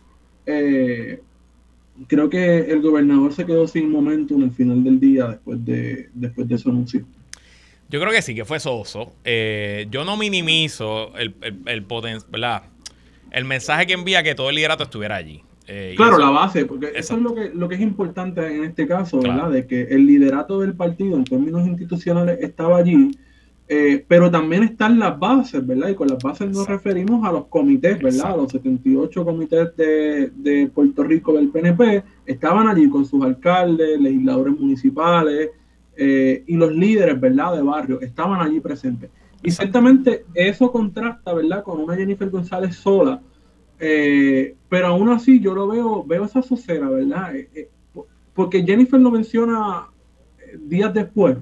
[0.45, 1.21] eh,
[2.07, 6.47] creo que el gobernador se quedó sin momentum el final del día después de, después
[6.47, 7.05] de su anuncio.
[7.89, 9.13] Yo creo que sí, que fue soso.
[9.23, 11.85] Eh, yo no minimizo el, el, el,
[13.31, 15.41] el mensaje que envía que todo el liderato estuviera allí.
[15.71, 18.87] Eh, claro, la base, porque eso es lo que, lo que es importante en este
[18.87, 19.51] caso, ¿verdad?
[19.51, 23.11] De que el liderato del partido en términos institucionales estaba allí,
[23.71, 25.89] eh, pero también están las bases, ¿verdad?
[25.89, 28.33] Y con las bases nos referimos a los comités, ¿verdad?
[28.33, 34.01] A los 78 comités de, de Puerto Rico del PNP, estaban allí con sus alcaldes,
[34.01, 35.51] legisladores municipales,
[35.95, 39.11] eh, y los líderes, ¿verdad?, de barrio estaban allí presentes.
[39.43, 43.21] Y ciertamente eso contrasta, ¿verdad?, con una Jennifer González sola,
[43.79, 47.33] eh, pero aún así yo lo veo, veo esa socera, ¿verdad?
[48.33, 49.89] Porque Jennifer lo menciona
[50.57, 51.37] días después.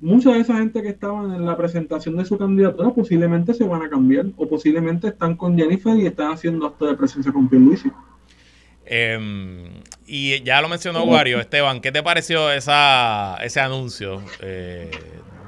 [0.00, 3.82] Mucha de esa gente que estaban en la presentación de su candidatura posiblemente se van
[3.82, 7.90] a cambiar o posiblemente están con Jennifer y están haciendo acto de presencia con Pierluisi.
[8.84, 14.90] Eh, y ya lo mencionó Wario, Esteban, ¿qué te pareció esa, ese anuncio eh,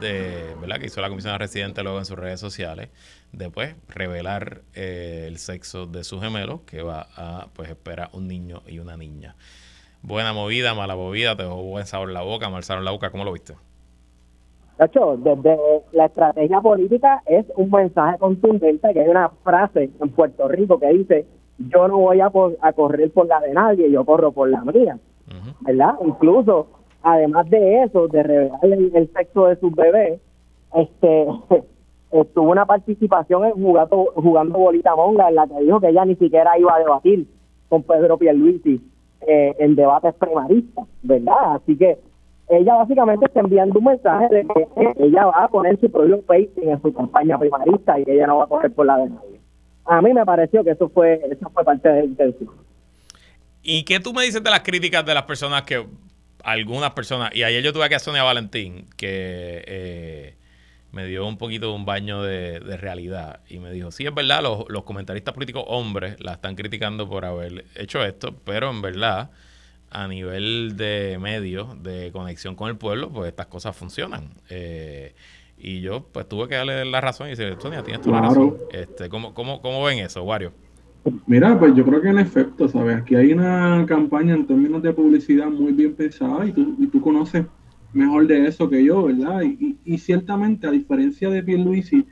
[0.01, 0.81] de, ¿verdad?
[0.81, 2.89] que hizo la comisión residente luego en sus redes sociales?
[3.31, 8.63] Después revelar eh, el sexo de su gemelo, que va a, pues espera un niño
[8.67, 9.37] y una niña.
[10.03, 12.91] Buena movida, mala movida, te dejó buen sabor en la boca, mal sabor en la
[12.93, 13.55] boca, ¿cómo lo viste?
[14.79, 15.59] De hecho, desde
[15.93, 20.89] la estrategia política es un mensaje contundente que hay una frase en Puerto Rico que
[20.89, 21.27] dice
[21.59, 24.99] yo no voy a, a correr por la de nadie, yo corro por la mía,
[25.61, 25.95] ¿verdad?
[26.05, 26.69] Incluso,
[27.03, 30.21] además de eso, de revelar el, sexo de sus bebés,
[30.77, 31.27] este,
[32.35, 36.15] tuvo una participación en jugando, jugando bolita monga en la que dijo que ella ni
[36.15, 37.27] siquiera iba a debatir
[37.69, 38.81] con Pedro Pierluisi
[39.27, 41.57] eh, en debates primaristas, ¿verdad?
[41.57, 41.99] Así que
[42.51, 44.67] ella básicamente está enviando un mensaje de que
[45.05, 48.39] ella va a poner su propio pacing en su campaña primarista y que ella no
[48.39, 49.39] va a correr por la de nadie
[49.89, 52.51] a mí me pareció que eso fue, eso fue parte de la intención.
[53.63, 55.85] ¿Y qué tú me dices de las críticas de las personas que,
[56.45, 60.35] algunas personas, y ayer yo tuve aquí a Sonia Valentín, que eh,
[60.93, 64.43] me dio un poquito de un baño de, realidad y me dijo, sí, es verdad,
[64.43, 69.31] los, los comentaristas políticos hombres la están criticando por haber hecho esto, pero en verdad
[69.91, 74.31] a nivel de medios, de conexión con el pueblo, pues estas cosas funcionan.
[74.51, 75.15] Eh,
[75.59, 78.57] y yo, pues tuve que darle la razón y decir, Sonia, tienes toda la razón.
[78.73, 80.53] Este, ¿cómo, cómo, ¿Cómo ven eso, Wario?
[81.27, 82.99] Mira, pues yo creo que en efecto, ¿sabes?
[82.99, 87.01] Aquí hay una campaña en términos de publicidad muy bien pensada y tú, y tú
[87.01, 87.47] conoces
[87.93, 89.43] mejor de eso que yo, ¿verdad?
[89.43, 92.07] Y, y, ciertamente, a diferencia de Pierluisi,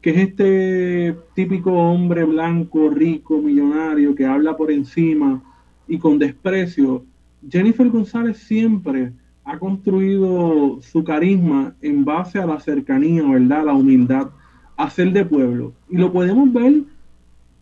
[0.00, 5.42] que es este típico hombre blanco, rico, millonario, que habla por encima
[5.88, 7.04] y con desprecio,
[7.48, 9.12] Jennifer González siempre
[9.44, 13.66] ha construido su carisma en base a la cercanía, ¿verdad?
[13.66, 14.30] La humildad,
[14.76, 15.72] a ser de pueblo.
[15.88, 16.82] Y lo podemos ver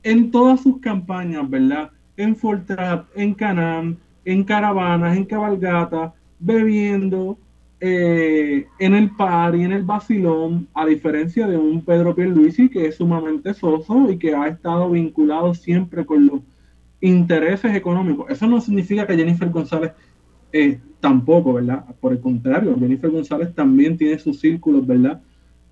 [0.02, 1.90] en todas sus campañas, ¿verdad?
[2.16, 7.38] En Fortrap, en Canam, en caravanas, en cabalgata, bebiendo,
[7.80, 12.86] eh, en el par y en el vacilón, a diferencia de un Pedro Pierluisi que
[12.86, 16.40] es sumamente soso y que ha estado vinculado siempre con los
[17.00, 18.30] intereses económicos.
[18.30, 19.92] Eso no significa que Jennifer González
[20.52, 21.84] eh, tampoco, ¿verdad?
[22.00, 25.20] Por el contrario, Jennifer González también tiene sus círculos, ¿verdad?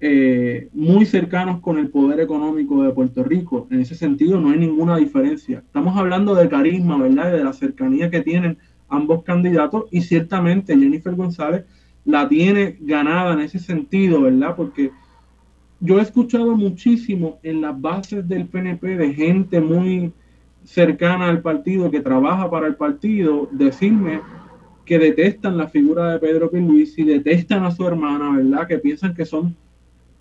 [0.00, 3.66] Eh, muy cercanos con el poder económico de Puerto Rico.
[3.70, 5.58] En ese sentido no hay ninguna diferencia.
[5.58, 7.32] Estamos hablando de carisma, ¿verdad?
[7.32, 11.64] de la cercanía que tienen ambos candidatos y ciertamente Jennifer González
[12.04, 14.54] la tiene ganada en ese sentido, ¿verdad?
[14.56, 14.92] Porque
[15.80, 20.12] yo he escuchado muchísimo en las bases del PNP de gente muy
[20.68, 24.20] cercana al partido, que trabaja para el partido, decirme
[24.84, 28.68] que detestan la figura de Pedro y detestan a su hermana, ¿verdad?
[28.68, 29.56] Que piensan que son,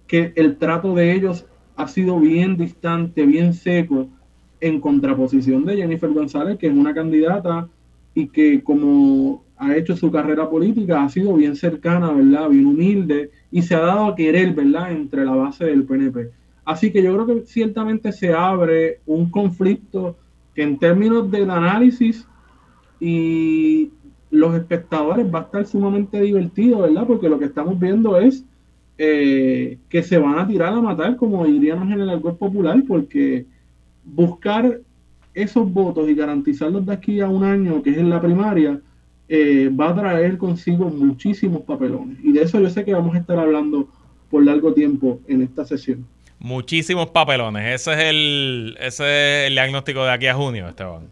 [0.07, 4.07] que el trato de ellos ha sido bien distante, bien seco,
[4.61, 7.67] en contraposición de Jennifer González, que es una candidata
[8.15, 12.49] y que como ha hecho su carrera política, ha sido bien cercana, ¿verdad?
[12.49, 14.91] Bien humilde y se ha dado a querer, ¿verdad?
[14.93, 16.31] Entre la base del PNP.
[16.63, 20.17] Así que yo creo que ciertamente se abre un conflicto
[20.57, 22.27] en términos del análisis
[22.99, 23.91] y
[24.29, 27.05] los espectadores va a estar sumamente divertido, ¿verdad?
[27.07, 28.43] Porque lo que estamos viendo es
[28.97, 33.45] eh, que se van a tirar a matar, como diríamos en el alcohol popular, porque
[34.03, 34.81] buscar
[35.33, 38.81] esos votos y garantizarlos de aquí a un año, que es en la primaria,
[39.29, 42.17] eh, va a traer consigo muchísimos papelones.
[42.23, 43.87] Y de eso yo sé que vamos a estar hablando
[44.31, 46.05] por largo tiempo en esta sesión.
[46.39, 47.81] Muchísimos papelones.
[47.81, 51.07] Ese es el, ese es el diagnóstico de aquí a junio, Esteban.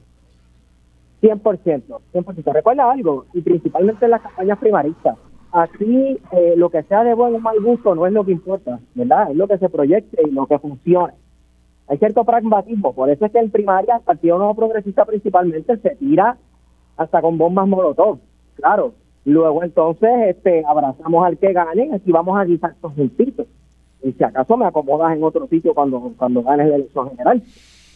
[1.21, 2.53] 100%, 100%.
[2.53, 5.17] Recuerda algo, y principalmente en las campañas primaristas.
[5.51, 8.79] Aquí eh, lo que sea de buen o mal gusto no es lo que importa,
[8.93, 9.31] ¿verdad?
[9.31, 11.13] Es lo que se proyecte y lo que funcione.
[11.87, 15.95] Hay cierto pragmatismo, por eso es que en primaria el Partido Nuevo Progresista principalmente se
[15.95, 16.37] tira
[16.97, 18.19] hasta con bombas molotov,
[18.55, 18.93] claro.
[19.23, 23.47] Luego entonces este abrazamos al que gane y aquí vamos a guisar juntitos.
[24.05, 27.41] Y si acaso me acomodas en otro sitio cuando, cuando ganes la elección general.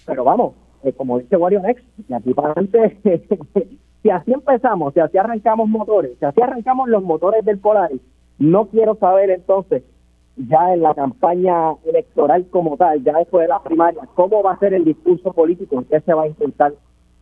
[0.06, 2.98] Pero vamos, eh, como dice Wario Next, y aquí para adelante,
[4.04, 8.02] si así empezamos, si así arrancamos motores, si así arrancamos los motores del Polaris,
[8.40, 9.84] no quiero saber entonces
[10.36, 14.60] ya en la campaña electoral como tal, ya después de la primaria, cómo va a
[14.60, 16.74] ser el discurso político, qué se va a intentar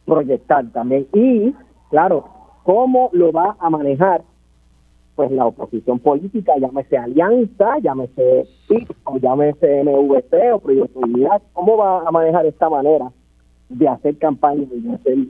[0.06, 1.08] proyectar también.
[1.14, 1.54] Y
[1.90, 2.26] Claro,
[2.64, 4.22] ¿cómo lo va a manejar?
[5.18, 11.76] Pues la oposición política, llámese Alianza, llámese PIB, o llámese MVC o Proyecto Unidad, ¿cómo
[11.76, 13.12] va a manejar esta manera
[13.68, 15.28] de hacer campaña y de,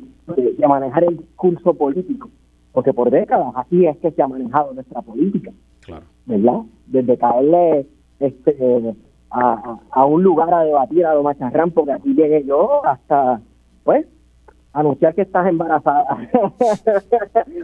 [0.57, 2.29] de, manejar el discurso político?
[2.73, 6.03] Porque por décadas así es que se ha manejado nuestra política, claro.
[6.25, 6.63] ¿verdad?
[6.87, 7.87] Desde caerle
[8.19, 8.93] este,
[9.31, 13.39] a, a, un lugar a debatir a lo macharrán, porque aquí llegué yo hasta,
[13.85, 14.05] pues,
[14.79, 16.05] anunciar que estás embarazada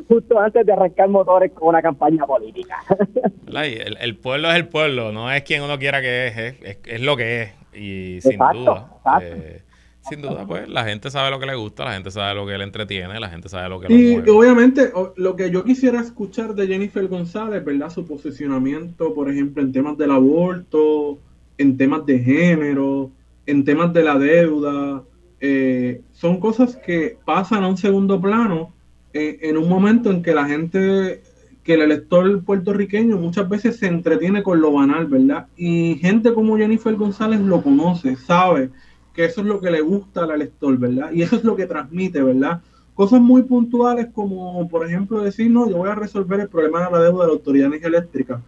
[0.08, 2.78] justo antes de arrancar motores con una campaña política.
[4.02, 7.43] el, pueblo es el pueblo, no es quien uno quiera que es, es, lo que
[7.43, 7.52] es.
[7.73, 9.62] Y sin duda, eh,
[10.02, 12.58] sin duda, pues la gente sabe lo que le gusta, la gente sabe lo que
[12.58, 16.67] le entretiene, la gente sabe lo que y obviamente lo que yo quisiera escuchar de
[16.67, 17.89] Jennifer González, ¿verdad?
[17.89, 21.19] Su posicionamiento, por ejemplo, en temas del aborto,
[21.58, 23.12] en temas de género,
[23.45, 25.04] en temas de la deuda,
[25.45, 28.71] eh, son cosas que pasan a un segundo plano
[29.12, 31.21] eh, en un momento en que la gente,
[31.65, 35.47] que el elector puertorriqueño muchas veces se entretiene con lo banal, ¿verdad?
[35.58, 38.69] Y gente como Jennifer González lo conoce, sabe
[39.13, 41.12] que eso es lo que le gusta al elector, ¿verdad?
[41.12, 42.62] Y eso es lo que transmite, ¿verdad?
[42.93, 46.91] Cosas muy puntuales como, por ejemplo, decir, no, yo voy a resolver el problema de
[46.91, 48.41] la deuda de la Autoridad Eléctrica.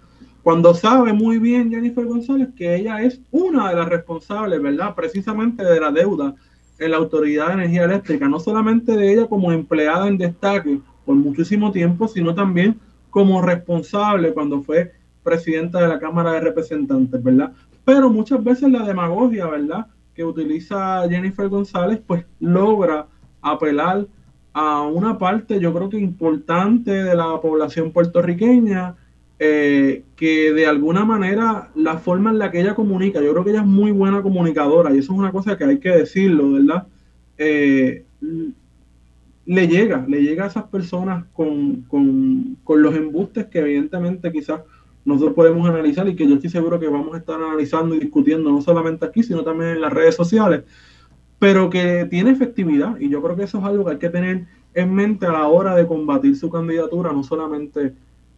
[0.43, 4.95] Cuando sabe muy bien Jennifer González que ella es una de las responsables, ¿verdad?
[4.95, 6.35] Precisamente de la deuda
[6.79, 11.15] en la Autoridad de Energía Eléctrica, no solamente de ella como empleada en destaque por
[11.15, 14.91] muchísimo tiempo, sino también como responsable cuando fue
[15.23, 17.53] presidenta de la Cámara de Representantes, ¿verdad?
[17.83, 19.87] Pero muchas veces la demagogia, ¿verdad?
[20.13, 23.07] Que utiliza Jennifer González, pues logra
[23.41, 24.05] apelar
[24.53, 28.95] a una parte, yo creo que importante de la población puertorriqueña,
[29.39, 33.51] eh, que de alguna manera la forma en la que ella comunica, yo creo que
[33.51, 36.87] ella es muy buena comunicadora y eso es una cosa que hay que decirlo, ¿verdad?
[37.37, 38.05] eh,
[39.45, 44.61] le llega, le llega a esas personas con, con, con, los embustes que evidentemente quizás
[45.03, 48.49] nosotros podemos analizar y que yo estoy seguro que vamos a estar analizando y discutiendo
[48.49, 50.63] no solamente aquí, sino también en las redes sociales,
[51.37, 54.47] pero que tiene efectividad y yo creo que eso es algo que hay que tener
[54.73, 57.93] en mente a la hora de combatir su candidatura, no solamente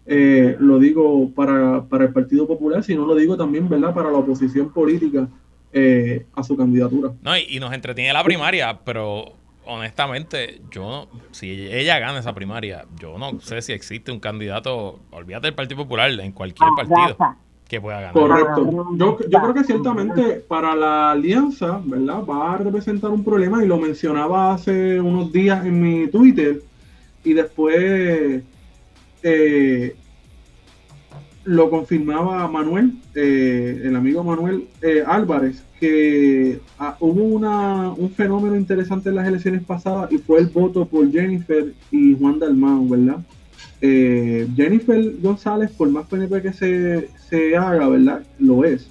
[0.10, 4.18] eh, lo digo para, para, el Partido Popular, sino lo digo también, ¿verdad?, para la
[4.20, 5.28] oposición política
[5.74, 7.12] eh, a su candidatura.
[7.22, 9.34] No, y, nos entretiene la primaria, pero
[9.66, 15.48] honestamente, yo, si ella gana esa primaria, yo no sé si existe un candidato, olvídate
[15.48, 17.18] del Partido Popular, en cualquier partido
[17.68, 18.14] que pueda ganar.
[18.14, 18.96] Correcto.
[18.96, 22.24] Yo, yo creo que ciertamente para la alianza, ¿verdad?
[22.24, 26.62] Va a representar un problema y lo mencionaba hace unos días en mi Twitter
[27.26, 28.42] y después
[29.24, 29.96] eh,
[31.44, 39.10] lo confirmaba Manuel, eh, el amigo Manuel eh, Álvarez, que ah, hubo un fenómeno interesante
[39.10, 43.20] en las elecciones pasadas y fue el voto por Jennifer y Juan Dalmau, ¿verdad?
[43.80, 48.24] Jennifer González, por más PNP que se, haga, ¿verdad?
[48.40, 48.90] Lo es.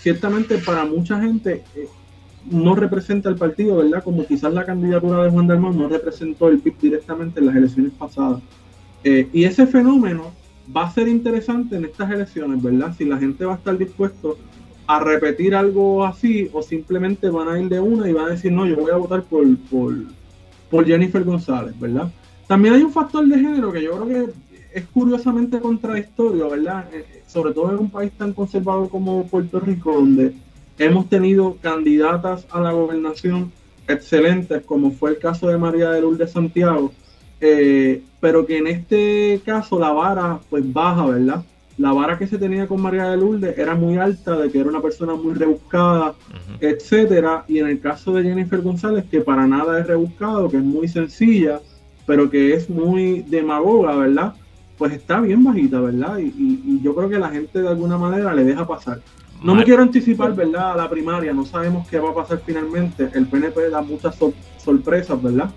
[0.00, 1.62] Ciertamente para mucha gente
[2.50, 4.02] no representa el partido, ¿verdad?
[4.02, 7.92] Como quizás la candidatura de Juan Dalmau no representó el PIB directamente en las elecciones
[7.92, 8.42] pasadas.
[9.04, 10.32] Eh, y ese fenómeno
[10.74, 12.94] va a ser interesante en estas elecciones, ¿verdad?
[12.96, 14.36] Si la gente va a estar dispuesto
[14.86, 18.52] a repetir algo así o simplemente van a ir de una y van a decir,
[18.52, 19.94] no, yo voy a votar por, por,
[20.70, 22.10] por Jennifer González, ¿verdad?
[22.46, 24.32] También hay un factor de género que yo creo que
[24.72, 26.86] es curiosamente contradictorio, ¿verdad?
[26.92, 30.32] Eh, eh, sobre todo en un país tan conservador como Puerto Rico, donde
[30.78, 33.52] hemos tenido candidatas a la gobernación
[33.86, 36.92] excelentes, como fue el caso de María de Lourdes Santiago,
[37.40, 41.44] eh, pero que en este caso la vara pues baja, ¿verdad?
[41.76, 44.68] La vara que se tenía con María de Lourdes era muy alta, de que era
[44.68, 46.14] una persona muy rebuscada,
[46.60, 50.64] etcétera, y en el caso de Jennifer González, que para nada es rebuscado, que es
[50.64, 51.60] muy sencilla,
[52.04, 54.34] pero que es muy demagoga, ¿verdad?
[54.76, 56.18] Pues está bien bajita, ¿verdad?
[56.18, 59.00] Y, yo creo que la gente de alguna manera le deja pasar.
[59.42, 60.72] No me quiero anticipar, ¿verdad?
[60.72, 63.08] A la primaria, no sabemos qué va a pasar finalmente.
[63.14, 64.16] El PNP da muchas
[64.58, 65.50] sorpresas, ¿verdad?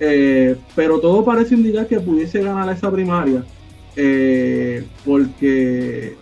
[0.00, 3.44] Eh, pero todo parece indicar que pudiese ganar esa primaria.
[3.96, 6.16] Eh, porque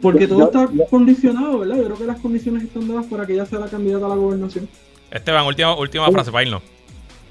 [0.00, 1.76] porque todo está condicionado, ¿verdad?
[1.76, 4.14] Yo creo que las condiciones están dadas para que ella sea la candidata a la
[4.14, 4.68] gobernación.
[5.10, 6.62] Esteban, última, última frase para irnos.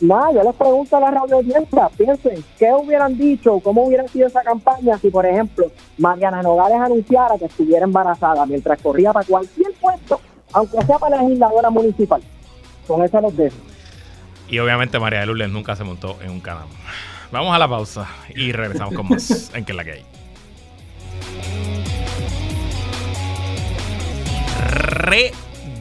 [0.01, 4.27] No, yo les pregunto a la radio audiencia, piensen, ¿qué hubieran dicho, cómo hubiera sido
[4.27, 9.71] esa campaña si, por ejemplo, Mariana Nogales anunciara que estuviera embarazada mientras corría para cualquier
[9.79, 10.19] puesto,
[10.51, 12.21] aunque sea para la legisladora municipal?
[12.85, 13.55] Con eso los dejo.
[14.47, 16.67] Y obviamente María de Lourdes nunca se montó en un canal.
[17.31, 20.05] Vamos a la pausa y regresamos con más en que la que hay.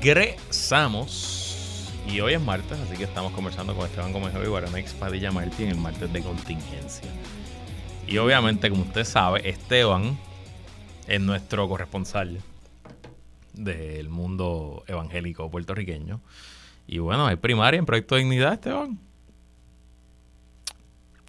[0.00, 1.42] Regresamos.
[2.06, 5.68] Y hoy es martes, así que estamos conversando con Esteban Gómez y Guaranex Padilla Martín
[5.68, 7.08] el martes de contingencia.
[8.06, 10.18] Y obviamente, como usted sabe, Esteban
[11.06, 12.40] es nuestro corresponsal
[13.54, 16.20] del mundo evangélico puertorriqueño.
[16.86, 18.98] Y bueno, hay primaria en Proyecto de Dignidad, Esteban.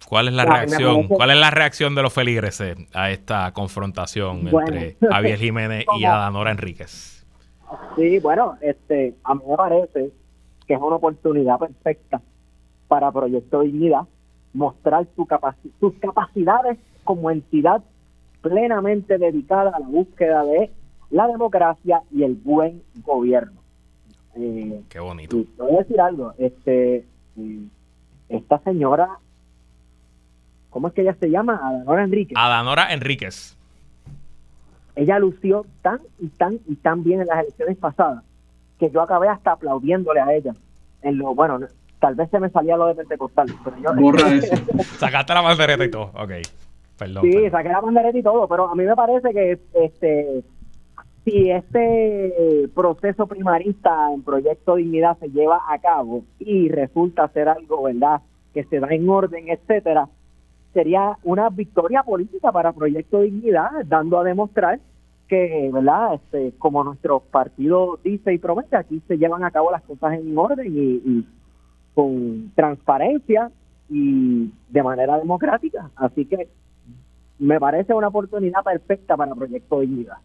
[0.08, 1.08] ¿Cuál es la reacción?
[1.08, 6.52] ¿Cuál es la reacción de los feligreses a esta confrontación entre Javier Jiménez y Adanora
[6.52, 7.26] Enríquez?
[7.96, 10.12] Sí, bueno, este, a mí me parece
[10.66, 12.20] que es una oportunidad perfecta
[12.86, 14.02] para Proyecto Dignidad
[14.52, 15.26] mostrar su
[15.80, 17.82] sus capacidades como entidad
[18.40, 20.70] plenamente dedicada a la búsqueda de
[21.10, 23.60] la democracia y el buen gobierno.
[24.36, 25.36] Eh, Qué bonito.
[25.58, 26.34] voy a decir algo.
[26.38, 27.04] Este,
[28.28, 29.08] esta señora,
[30.70, 31.60] ¿cómo es que ella se llama?
[31.62, 32.36] Adanora Enríquez.
[32.36, 33.56] Adanora Enríquez.
[34.94, 38.24] Ella lució tan y tan y tan bien en las elecciones pasadas
[38.78, 40.52] que yo acabé hasta aplaudiéndole a ella.
[41.02, 41.60] En lo bueno,
[41.98, 44.18] tal vez se me salía lo de Pentecostal, pero yo.
[44.98, 46.10] Sacaste la bandereta y todo.
[46.14, 46.32] Ok.
[46.98, 47.22] Perdón.
[47.24, 50.42] Sí, saqué la bandereta y todo, pero a mí me parece que este
[51.26, 57.82] si este proceso primarista en Proyecto Dignidad se lleva a cabo y resulta ser algo,
[57.82, 58.20] ¿verdad?,
[58.54, 60.08] que se da en orden, etcétera,
[60.72, 64.78] sería una victoria política para Proyecto Dignidad, dando a demostrar
[65.26, 69.82] que, ¿verdad?, este, como nuestro partido dice y promete, aquí se llevan a cabo las
[69.82, 71.26] cosas en orden y
[71.92, 73.50] con transparencia
[73.90, 75.90] y de manera democrática.
[75.96, 76.48] Así que
[77.40, 80.18] me parece una oportunidad perfecta para Proyecto Dignidad.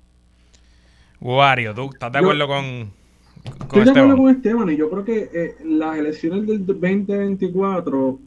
[1.22, 2.92] Wario, ¿tú estás de acuerdo con,
[3.68, 8.20] con, Estoy de acuerdo con Esteban y yo creo que eh, las elecciones del 2024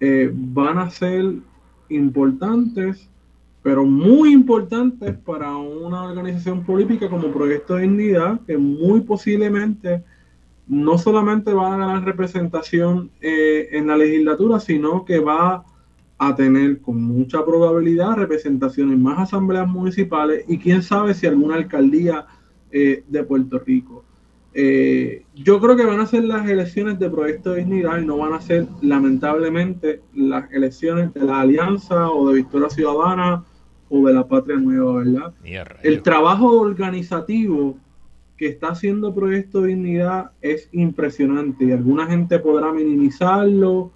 [0.00, 1.24] eh, van a ser
[1.88, 3.08] importantes,
[3.62, 10.04] pero muy importantes para una organización política como Proyecto de Dignidad, que muy posiblemente
[10.66, 15.64] no solamente va a ganar representación eh, en la legislatura, sino que va a
[16.34, 22.26] tener con mucha probabilidad representación en más asambleas municipales y quién sabe si alguna alcaldía
[22.70, 24.04] eh, de Puerto Rico.
[24.52, 28.18] Eh, yo creo que van a ser las elecciones de Proyecto de Dignidad y no
[28.18, 33.44] van a ser lamentablemente las elecciones de la Alianza o de Victoria Ciudadana
[33.88, 35.34] o de la Patria Nueva, ¿verdad?
[35.82, 37.78] El trabajo organizativo
[38.36, 43.92] que está haciendo Proyecto de Dignidad es impresionante y alguna gente podrá minimizarlo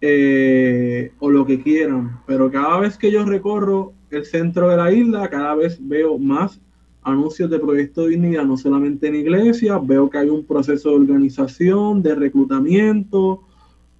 [0.00, 4.92] eh, o lo que quieran, pero cada vez que yo recorro el centro de la
[4.92, 6.60] isla, cada vez veo más
[7.02, 12.00] anuncios de Proyecto Dignidad, no solamente en iglesias, veo que hay un proceso de organización,
[12.00, 13.42] de reclutamiento.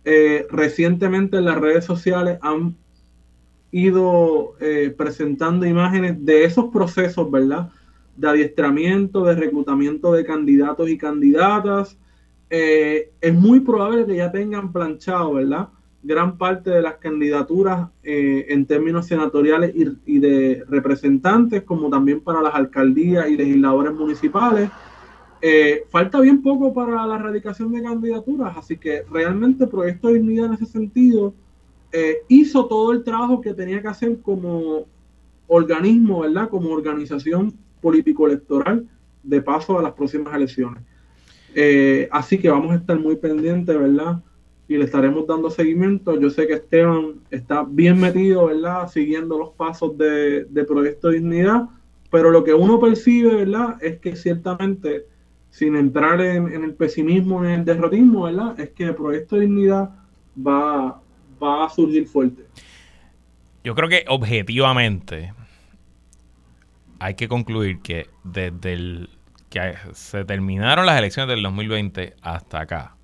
[0.04, 2.76] Eh, recientemente en las redes sociales han
[3.72, 7.70] ido eh, presentando imágenes de esos procesos, ¿verdad?
[8.16, 11.98] De adiestramiento, de reclutamiento de candidatos y candidatas.
[12.50, 15.68] es muy probable que ya tengan planchado, ¿verdad?
[16.08, 19.74] Gran parte de las candidaturas eh, en términos senatoriales
[20.06, 24.70] y, de representantes, como también para las alcaldías y legisladores municipales.
[25.42, 30.46] Eh, falta bien poco para la erradicación de candidaturas, así que realmente Proyecto de Dignidad
[30.46, 31.34] en ese sentido
[31.92, 34.86] eh, hizo todo el trabajo que tenía que hacer como
[35.46, 36.48] organismo, ¿verdad?
[36.48, 37.52] Como organización
[37.82, 38.88] político-electoral
[39.22, 40.82] de paso a las próximas elecciones.
[42.10, 44.22] así que vamos a estar muy pendientes, ¿verdad?
[44.68, 46.20] Y le estaremos dando seguimiento.
[46.20, 48.88] Yo sé que Esteban está bien metido, ¿verdad?
[48.88, 51.64] Siguiendo los pasos de, Proyecto Dignidad,
[52.10, 53.82] pero lo que uno percibe, ¿verdad?
[53.82, 55.06] Es que ciertamente,
[55.48, 58.60] sin entrar en, el pesimismo, en el derrotismo, ¿verdad?
[58.60, 59.90] Es que Proyecto Dignidad
[60.36, 61.00] va,
[61.42, 62.44] va a surgir fuerte.
[63.64, 65.32] Yo creo que objetivamente
[66.98, 69.10] hay que concluir que desde el
[69.48, 72.97] que se terminaron las elecciones del 2020 hasta acá,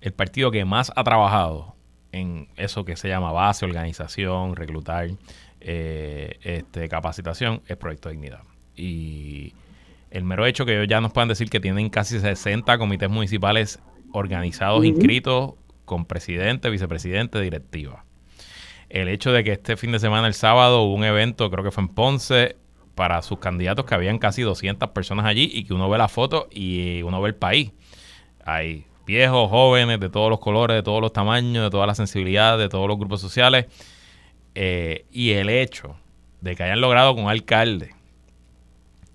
[0.00, 1.74] el partido que más ha trabajado
[2.12, 5.10] en eso que se llama base, organización, reclutar,
[5.60, 8.42] eh, este, capacitación, es Proyecto Dignidad.
[8.74, 9.54] Y
[10.10, 13.78] el mero hecho que ellos ya nos puedan decir que tienen casi 60 comités municipales
[14.12, 18.04] organizados, inscritos, con presidente, vicepresidente, directiva.
[18.88, 21.70] El hecho de que este fin de semana, el sábado, hubo un evento, creo que
[21.70, 22.56] fue en Ponce,
[22.96, 26.48] para sus candidatos, que habían casi 200 personas allí y que uno ve la foto
[26.50, 27.72] y uno ve el país.
[28.44, 32.60] Hay viejos, jóvenes, de todos los colores, de todos los tamaños, de todas las sensibilidades,
[32.60, 33.66] de todos los grupos sociales.
[34.54, 35.96] Eh, y el hecho
[36.40, 37.94] de que hayan logrado con un alcalde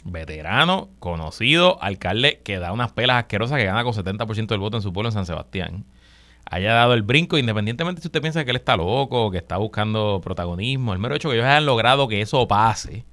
[0.03, 4.83] veterano, conocido, alcalde que da unas pelas asquerosas que gana con 70% del voto en
[4.83, 5.85] su pueblo en San Sebastián,
[6.49, 10.21] haya dado el brinco, independientemente si usted piensa que él está loco, que está buscando
[10.23, 13.05] protagonismo, el mero hecho que ellos hayan logrado que eso pase,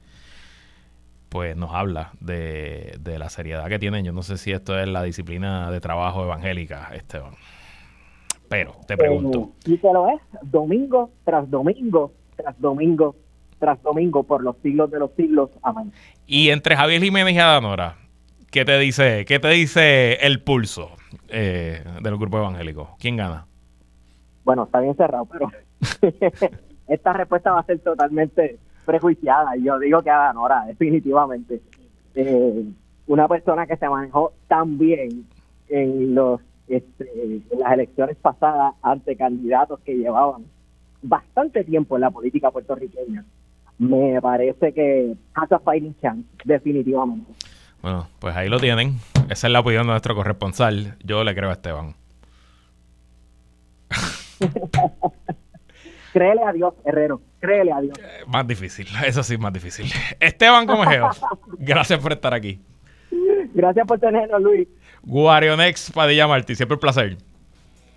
[1.33, 4.05] pues nos habla de, la seriedad que tienen.
[4.05, 7.33] Yo no sé si esto es la disciplina de trabajo evangélica, Esteban.
[8.51, 9.53] Pero te pregunto.
[9.65, 13.17] y te lo es, domingo tras domingo, tras domingo,
[13.59, 15.49] tras domingo, por los siglos de los siglos.
[15.63, 15.91] Amén.
[16.27, 17.97] Y entre Javier Jiménez y Adanora,
[18.51, 20.91] ¿qué te dice, qué te dice el pulso
[21.29, 22.95] eh, del grupo evangélico?
[23.01, 23.47] ¿Quién gana?
[24.45, 25.51] Bueno, está bien cerrado, pero
[26.89, 29.57] esta respuesta va a ser totalmente prejuiciada.
[29.57, 31.61] Yo digo que a Nora, definitivamente.
[32.15, 32.65] Eh,
[33.07, 35.27] una persona que se manejó tan bien
[35.69, 37.05] en los este,
[37.51, 40.45] en las elecciones pasadas ante candidatos que llevaban
[41.03, 43.25] bastante tiempo en la política puertorriqueña.
[43.79, 47.33] Me parece que has a fighting chance, definitivamente.
[47.83, 48.97] Bueno, pues ahí lo tienen.
[49.29, 50.97] Esa es la opinión de nuestro corresponsal.
[51.05, 51.95] Yo le creo a Esteban.
[56.13, 57.21] Créele a Dios, Herrero.
[57.43, 57.99] Créele a Dios.
[57.99, 59.87] Eh, más difícil, eso sí, más difícil.
[60.21, 61.11] Esteban Comejeo,
[61.59, 62.61] gracias por estar aquí.
[63.53, 64.69] Gracias por tenernos, Luis.
[65.03, 67.17] Guarionex Padilla Martí, siempre un placer.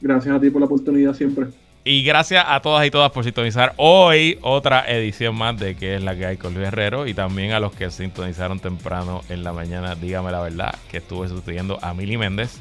[0.02, 1.46] Gracias a ti por la oportunidad siempre.
[1.84, 6.04] Y gracias a todas y todas por sintonizar hoy otra edición más de que es
[6.04, 9.54] la que hay con Luis Herrero y también a los que sintonizaron temprano en la
[9.54, 12.60] mañana, dígame la verdad, que estuve sustituyendo a Mili Méndez.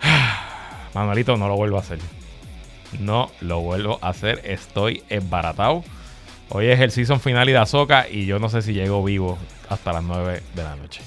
[0.94, 1.98] Manuelito, no lo vuelvo a hacer.
[3.00, 4.40] No lo vuelvo a hacer.
[4.44, 5.84] Estoy embaratado.
[6.50, 9.38] Hoy es el season final y de Azoka y yo no sé si llego vivo
[9.68, 11.02] hasta las 9 de la noche.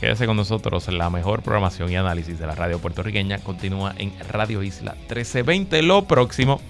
[0.00, 0.88] Quédese con nosotros.
[0.88, 5.82] La mejor programación y análisis de la radio puertorriqueña continúa en Radio Isla 1320.
[5.82, 6.60] Lo próximo,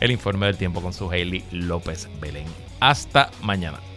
[0.00, 2.46] el informe del tiempo con su Hailey López Belén.
[2.80, 3.87] Hasta mañana.